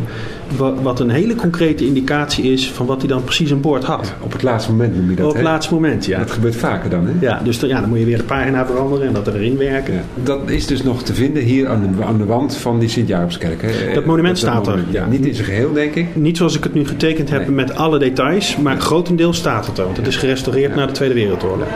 Wa- 0.58 0.74
Wat 0.74 1.00
een 1.00 1.10
hele 1.10 1.36
concrete 1.36 1.86
indicatie 1.86 2.52
is 2.52 2.72
van 2.72 2.86
wat 2.86 3.00
hij 3.00 3.08
dan 3.08 3.24
precies 3.24 3.52
aan 3.52 3.62
boord 3.62 3.84
had. 3.84 4.14
Op 4.22 4.32
het 4.32 4.44
laatste 4.44 4.72
moment 4.72 4.96
noem 4.96 5.10
je 5.10 5.16
dat, 5.16 5.28
Op 5.28 5.34
het 5.34 5.44
laatste 5.44 5.74
moment, 5.74 6.06
ja. 6.06 6.20
Dat 6.20 6.32
gebeurt 6.32 6.56
vaker 6.56 6.90
dan, 6.90 7.06
hè? 7.06 7.12
Ja, 7.20 7.42
dus 7.44 7.60
dan, 7.60 7.70
ja, 7.70 7.80
dan 7.80 7.90
moet 7.90 8.00
je 8.00 8.06
weer 8.06 8.18
de 8.18 8.24
pagina 8.24 8.66
veranderen 8.66 9.08
en 9.08 9.14
dat 9.14 9.28
erin 9.28 9.58
werken. 9.58 9.94
Ja, 9.94 10.02
dat 10.24 10.50
is 10.50 10.66
dus 10.68 10.84
nog 10.84 11.04
te 11.04 11.14
vinden 11.14 11.44
hier 11.44 11.68
aan 11.68 11.94
de, 11.98 12.04
aan 12.06 12.18
de 12.18 12.26
wand 12.26 12.56
van 12.58 12.80
die 12.80 12.90
Sint-Jacobskerk. 12.90 13.62
hè? 13.62 13.94
Dat 13.94 14.06
monument 14.06 14.38
staat 14.38 14.68
er, 14.68 14.80
ja. 14.90 15.06
Niet 15.06 15.26
in 15.26 15.34
zijn 15.34 15.48
geheel, 15.48 15.74
denk 15.74 15.96
ik. 15.96 16.16
Niet 16.16 16.38
zoals 16.38 16.56
ik 16.58 16.64
het 16.64 16.74
nu 16.74 16.88
getekend 16.88 17.30
heb 17.30 17.40
Nee. 17.42 17.52
met 17.52 17.76
alle 17.76 18.00
details, 18.00 18.58
maar 18.58 18.80
grotendeels 18.80 19.38
staat 19.38 19.66
het 19.68 19.78
er. 19.78 19.84
Want 19.86 19.98
het 19.98 20.08
is 20.08 20.16
gerestaureerd 20.16 20.76
na 20.76 20.86
de 20.86 20.92
Tweede 20.92 21.16
Wereldoorlog. 21.16 21.68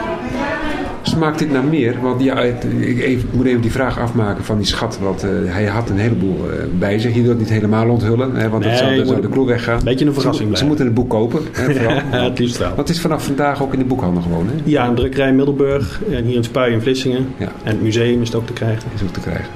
Smaakt 1.14 1.38
dit 1.38 1.50
naar 1.52 1.64
meer? 1.64 1.94
Want 2.02 2.22
ja, 2.22 2.36
het- 2.42 2.66
ik 2.80 2.98
even, 3.00 3.28
moet 3.32 3.46
even 3.46 3.60
die 3.60 3.70
vraag 3.72 3.98
afmaken 3.98 4.44
van 4.44 4.56
die 4.56 4.66
schat. 4.66 4.98
Want 5.02 5.22
eh, 5.22 5.30
hij 5.44 5.64
had 5.64 5.90
een 5.90 5.98
heleboel 5.98 6.36
eh, 6.50 6.56
bij 6.78 6.98
zich. 6.98 7.10
Je 7.14 7.18
wilt 7.20 7.28
het 7.32 7.38
niet 7.38 7.48
helemaal 7.48 7.88
onthullen, 7.88 8.34
hè, 8.34 8.48
want 8.48 8.62
Nee, 8.64 8.70
dat 8.72 8.78
zou, 8.80 8.96
dan 8.96 9.06
zou 9.06 9.20
de 9.20 9.28
kloek 9.28 9.46
weggaan. 9.46 9.80
Beetje 9.84 10.06
een 10.06 10.14
verrassing 10.14 10.50
Ze, 10.50 10.56
ze 10.56 10.64
moeten 10.66 10.84
het 10.84 10.94
boek 10.94 11.10
kopen. 11.10 11.40
Hè, 11.52 11.64
vooral. 11.74 11.94
Ja, 11.94 12.24
het 12.24 12.38
liefst 12.38 12.58
wel. 12.58 12.66
Want 12.74 12.80
het 12.88 12.96
is 12.96 13.00
vanaf 13.02 13.24
vandaag 13.24 13.62
ook 13.62 13.72
in 13.72 13.78
de 13.78 13.84
boekhandel 13.84 14.22
gewoon. 14.22 14.46
Hè? 14.46 14.52
Ja, 14.64 14.88
een 14.88 14.94
drukkerij 14.94 15.28
in 15.28 15.36
Middelburg 15.36 16.00
en 16.10 16.24
hier 16.24 16.36
in 16.36 16.44
Spui 16.44 16.72
in 16.72 16.80
Vlissingen. 16.80 17.26
Ja. 17.36 17.46
En 17.62 17.72
het 17.72 17.82
museum 17.82 18.20
is 18.20 18.28
het 18.28 18.36
ook 18.36 18.46
te 18.46 18.52
krijgen. 18.52 18.82
is 18.94 19.02
ook 19.02 19.12
te 19.12 19.20
krijgen. 19.20 19.46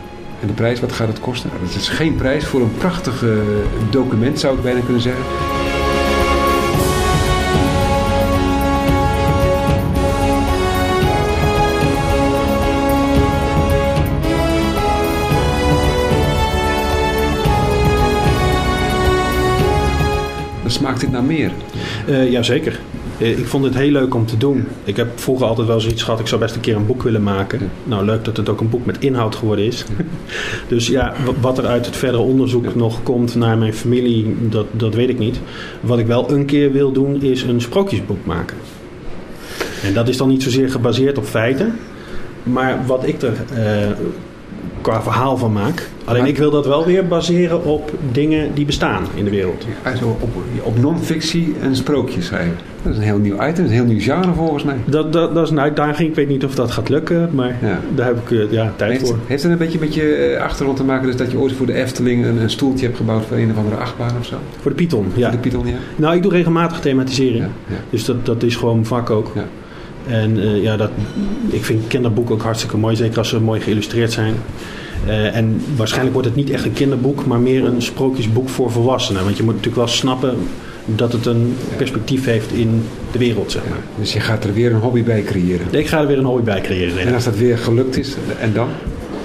En 0.40 0.46
de 0.46 0.52
prijs, 0.52 0.80
wat 0.80 0.92
gaat 0.92 1.08
het 1.08 1.20
kosten? 1.20 1.50
Nou, 1.54 1.64
Dat 1.66 1.74
is 1.74 1.88
geen 1.88 2.14
prijs 2.14 2.44
voor 2.44 2.60
een 2.60 2.72
prachtig 2.78 3.24
document, 3.90 4.38
zou 4.40 4.56
ik 4.56 4.62
bijna 4.62 4.80
kunnen 4.80 5.02
zeggen. 5.02 5.22
Smaakt 21.00 21.12
naar 21.12 21.24
meer. 21.24 21.50
Eh 22.06 22.30
Jazeker. 22.30 22.80
Eh, 23.18 23.38
ik 23.38 23.46
vond 23.46 23.64
het 23.64 23.74
heel 23.74 23.90
leuk 23.90 24.14
om 24.14 24.26
te 24.26 24.36
doen. 24.36 24.66
Ik 24.84 24.96
heb 24.96 25.08
vroeger 25.14 25.46
altijd 25.46 25.66
wel 25.68 25.80
zoiets 25.80 26.02
gehad, 26.02 26.20
ik 26.20 26.26
zou 26.26 26.40
best 26.40 26.54
een 26.54 26.60
keer 26.60 26.76
een 26.76 26.86
boek 26.86 27.02
willen 27.02 27.22
maken. 27.22 27.70
Nou, 27.84 28.04
leuk 28.04 28.24
dat 28.24 28.36
het 28.36 28.48
ook 28.48 28.60
een 28.60 28.68
boek 28.68 28.86
met 28.86 28.98
inhoud 28.98 29.34
geworden 29.34 29.64
is. 29.64 29.84
dus 30.68 30.86
ja, 30.86 31.14
wa- 31.24 31.32
wat 31.40 31.58
er 31.58 31.66
uit 31.66 31.86
het 31.86 31.96
verdere 31.96 32.22
onderzoek 32.22 32.74
nog 32.74 33.02
komt 33.02 33.34
naar 33.34 33.58
mijn 33.58 33.74
familie, 33.74 34.36
dat, 34.40 34.66
dat 34.72 34.94
weet 34.94 35.08
ik 35.08 35.18
niet. 35.18 35.40
Wat 35.80 35.98
ik 35.98 36.06
wel 36.06 36.30
een 36.32 36.44
keer 36.44 36.72
wil 36.72 36.92
doen, 36.92 37.22
is 37.22 37.42
een 37.42 37.60
sprookjesboek 37.60 38.24
maken. 38.26 38.56
En 39.82 39.94
dat 39.94 40.08
is 40.08 40.16
dan 40.16 40.28
niet 40.28 40.42
zozeer 40.42 40.70
gebaseerd 40.70 41.18
op 41.18 41.24
feiten, 41.24 41.72
maar 42.42 42.86
wat 42.86 43.06
ik 43.06 43.22
er 43.22 43.32
eh, 43.54 43.90
qua 44.80 45.02
verhaal 45.02 45.36
van 45.36 45.52
maak. 45.52 45.88
Alleen 46.08 46.20
Maar- 46.20 46.30
ik 46.30 46.38
wil 46.38 46.50
dat 46.50 46.66
wel 46.66 46.84
weer 46.86 47.06
baseren 47.06 47.64
op 47.64 47.92
dingen 48.12 48.54
die 48.54 48.64
bestaan 48.64 49.02
in 49.14 49.24
de 49.24 49.30
wereld. 49.30 49.66
Op, 50.20 50.28
op 50.62 50.78
non-fictie 50.80 51.54
en 51.62 51.76
sprookjes 51.76 52.26
schrijven. 52.26 52.56
Dat 52.82 52.92
is 52.92 52.98
een 52.98 53.04
heel 53.04 53.18
nieuw 53.18 53.46
item, 53.48 53.64
een 53.64 53.70
heel 53.70 53.84
nieuw 53.84 54.00
genre 54.00 54.32
volgens 54.32 54.62
mij. 54.64 54.76
Dat, 54.84 55.12
dat, 55.12 55.34
dat 55.34 55.44
is 55.44 55.50
een 55.50 55.60
uitdaging. 55.60 56.08
Ik 56.08 56.14
weet 56.14 56.28
niet 56.28 56.44
of 56.44 56.54
dat 56.54 56.70
gaat 56.70 56.88
lukken, 56.88 57.30
maar 57.32 57.56
Ja. 57.62 57.80
daar 57.94 58.06
heb 58.06 58.16
ik 58.28 58.38
eh, 58.38 58.52
ja, 58.52 58.72
tijd 58.76 58.90
Heeft, 58.90 59.06
voor. 59.08 59.18
heeft 59.26 59.42
het 59.42 59.52
een 59.52 59.58
beetje 59.58 59.78
met 59.78 59.94
je 59.94 60.14
eh, 60.14 60.42
achtergrond 60.42 60.76
te 60.78 60.84
maken 60.84 61.06
dus 61.06 61.16
dat 61.16 61.30
je 61.30 61.38
ooit 61.38 61.52
voor 61.52 61.66
de 61.66 61.72
Efteling 61.72 62.24
een, 62.24 62.36
een 62.42 62.50
stoeltje 62.50 62.84
hebt 62.86 62.96
gebouwd 62.98 63.24
voor 63.24 63.36
een 63.36 63.50
of 63.50 63.56
andere 63.56 63.76
achtbaan 63.76 64.12
of 64.20 64.26
zo? 64.26 64.36
Voor 64.60 64.70
de 64.70 64.76
Python, 64.76 65.06
ja. 65.14 65.30
De 65.30 65.38
Python, 65.38 65.66
ja? 65.66 65.76
Nou, 65.96 66.16
ik 66.16 66.22
doe 66.22 66.32
regelmatig 66.32 66.80
thematisering. 66.80 67.44
Ja. 67.66 67.76
Dus 67.90 68.04
dat, 68.04 68.26
dat 68.26 68.42
is 68.42 68.56
gewoon 68.56 68.84
vak 68.84 69.10
ook. 69.10 69.32
Ja. 69.34 69.44
En 70.14 70.40
eh, 70.40 70.62
ja, 70.62 70.76
dat, 70.76 70.90
ik 71.50 71.64
vind 71.64 71.86
kinderboeken 71.86 72.34
ook 72.34 72.42
hartstikke 72.42 72.76
mooi, 72.76 72.96
zeker 72.96 73.18
als 73.18 73.28
ze 73.28 73.40
mooi 73.40 73.60
geïllustreerd 73.60 74.12
zijn. 74.12 74.34
Eh, 75.06 75.36
en 75.36 75.60
waarschijnlijk 75.76 76.14
wordt 76.14 76.28
het 76.28 76.36
niet 76.36 76.50
echt 76.50 76.64
een 76.64 76.72
kinderboek, 76.72 77.26
maar 77.26 77.40
meer 77.40 77.64
een 77.64 77.82
sprookjesboek 77.82 78.48
voor 78.48 78.70
volwassenen. 78.70 79.24
Want 79.24 79.36
je 79.36 79.42
moet 79.42 79.54
natuurlijk 79.54 79.82
wel 79.84 79.94
snappen 79.94 80.36
dat 80.84 81.12
het 81.12 81.26
een 81.26 81.56
perspectief 81.76 82.24
heeft 82.24 82.52
in 82.52 82.82
de 83.12 83.18
wereld, 83.18 83.50
zeg 83.52 83.62
Ja. 83.62 83.68
maar. 83.68 83.78
Dus 83.98 84.12
je 84.12 84.20
gaat 84.20 84.44
er 84.44 84.52
weer 84.52 84.72
een 84.72 84.80
hobby 84.80 85.02
bij 85.02 85.22
creëren. 85.22 85.66
Ik 85.70 85.86
ga 85.88 86.00
er 86.00 86.06
weer 86.06 86.18
een 86.18 86.24
hobby 86.24 86.42
bij 86.42 86.60
creëren. 86.60 86.98
En 86.98 87.14
als 87.14 87.24
dat 87.24 87.36
weer 87.36 87.58
gelukt 87.58 87.98
is, 87.98 88.16
en 88.40 88.52
dan? 88.52 88.68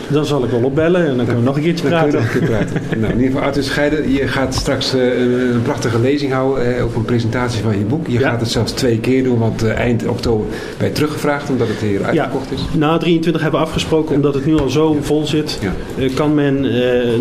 Dan 0.07 0.25
zal 0.25 0.43
ik 0.43 0.49
wel 0.49 0.63
opbellen 0.63 1.01
en 1.07 1.15
dan 1.15 1.25
kunnen 1.25 1.35
we 1.43 1.47
nog 1.47 1.55
een 1.57 1.63
keertje 1.63 1.89
Dan 1.89 1.99
praten. 1.99 2.13
nog 2.21 2.33
een 2.33 2.39
keer 2.39 2.47
praten. 2.49 2.81
nou, 2.99 3.11
in 3.13 3.17
ieder 3.19 3.31
geval, 3.31 3.41
Arthur 3.47 3.63
Scheiden, 3.63 4.11
je 4.11 4.27
gaat 4.27 4.55
straks 4.55 4.93
eh, 4.93 5.19
een, 5.19 5.61
prachtige 5.63 5.99
lezing 5.99 6.31
houden, 6.31 6.75
eh, 6.77 6.83
ook 6.83 6.95
een 6.95 7.05
presentatie 7.05 7.61
van 7.61 7.77
je 7.77 7.83
boek. 7.83 8.07
Je 8.07 8.19
Ja. 8.19 8.29
gaat 8.29 8.39
het 8.39 8.49
zelfs 8.49 8.71
twee 8.71 8.99
keer 8.99 9.23
doen, 9.23 9.37
want 9.39 9.63
eh, 9.63 9.71
eind 9.77 10.07
oktober 10.07 10.45
ben 10.77 10.87
je 10.87 10.93
teruggevraagd, 10.93 11.49
omdat 11.49 11.67
het 11.67 11.77
hier 11.77 12.03
uitverkocht 12.03 12.51
is. 12.51 12.59
Na 12.77 12.97
23 12.97 13.41
hebben 13.41 13.59
we 13.59 13.65
afgesproken, 13.65 14.15
omdat 14.15 14.33
het 14.33 14.45
nu 14.45 14.57
al 14.57 14.69
zo 14.69 14.97
vol 15.01 15.25
zit, 15.25 15.59
Ja. 15.61 16.07
kan 16.15 16.33
men 16.33 16.61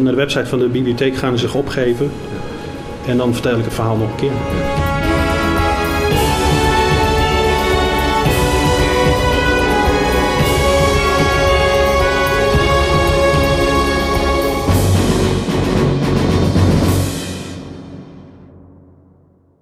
naar 0.02 0.12
de 0.12 0.14
website 0.14 0.46
van 0.46 0.58
de 0.58 0.66
bibliotheek 0.68 1.16
gaan 1.16 1.32
en 1.32 1.38
zich 1.38 1.54
opgeven. 1.54 2.10
En 3.06 3.16
dan 3.16 3.32
vertel 3.32 3.58
ik 3.58 3.64
het 3.64 3.74
verhaal 3.74 3.96
nog 3.96 4.08
een 4.10 4.16
keer. 4.16 5.01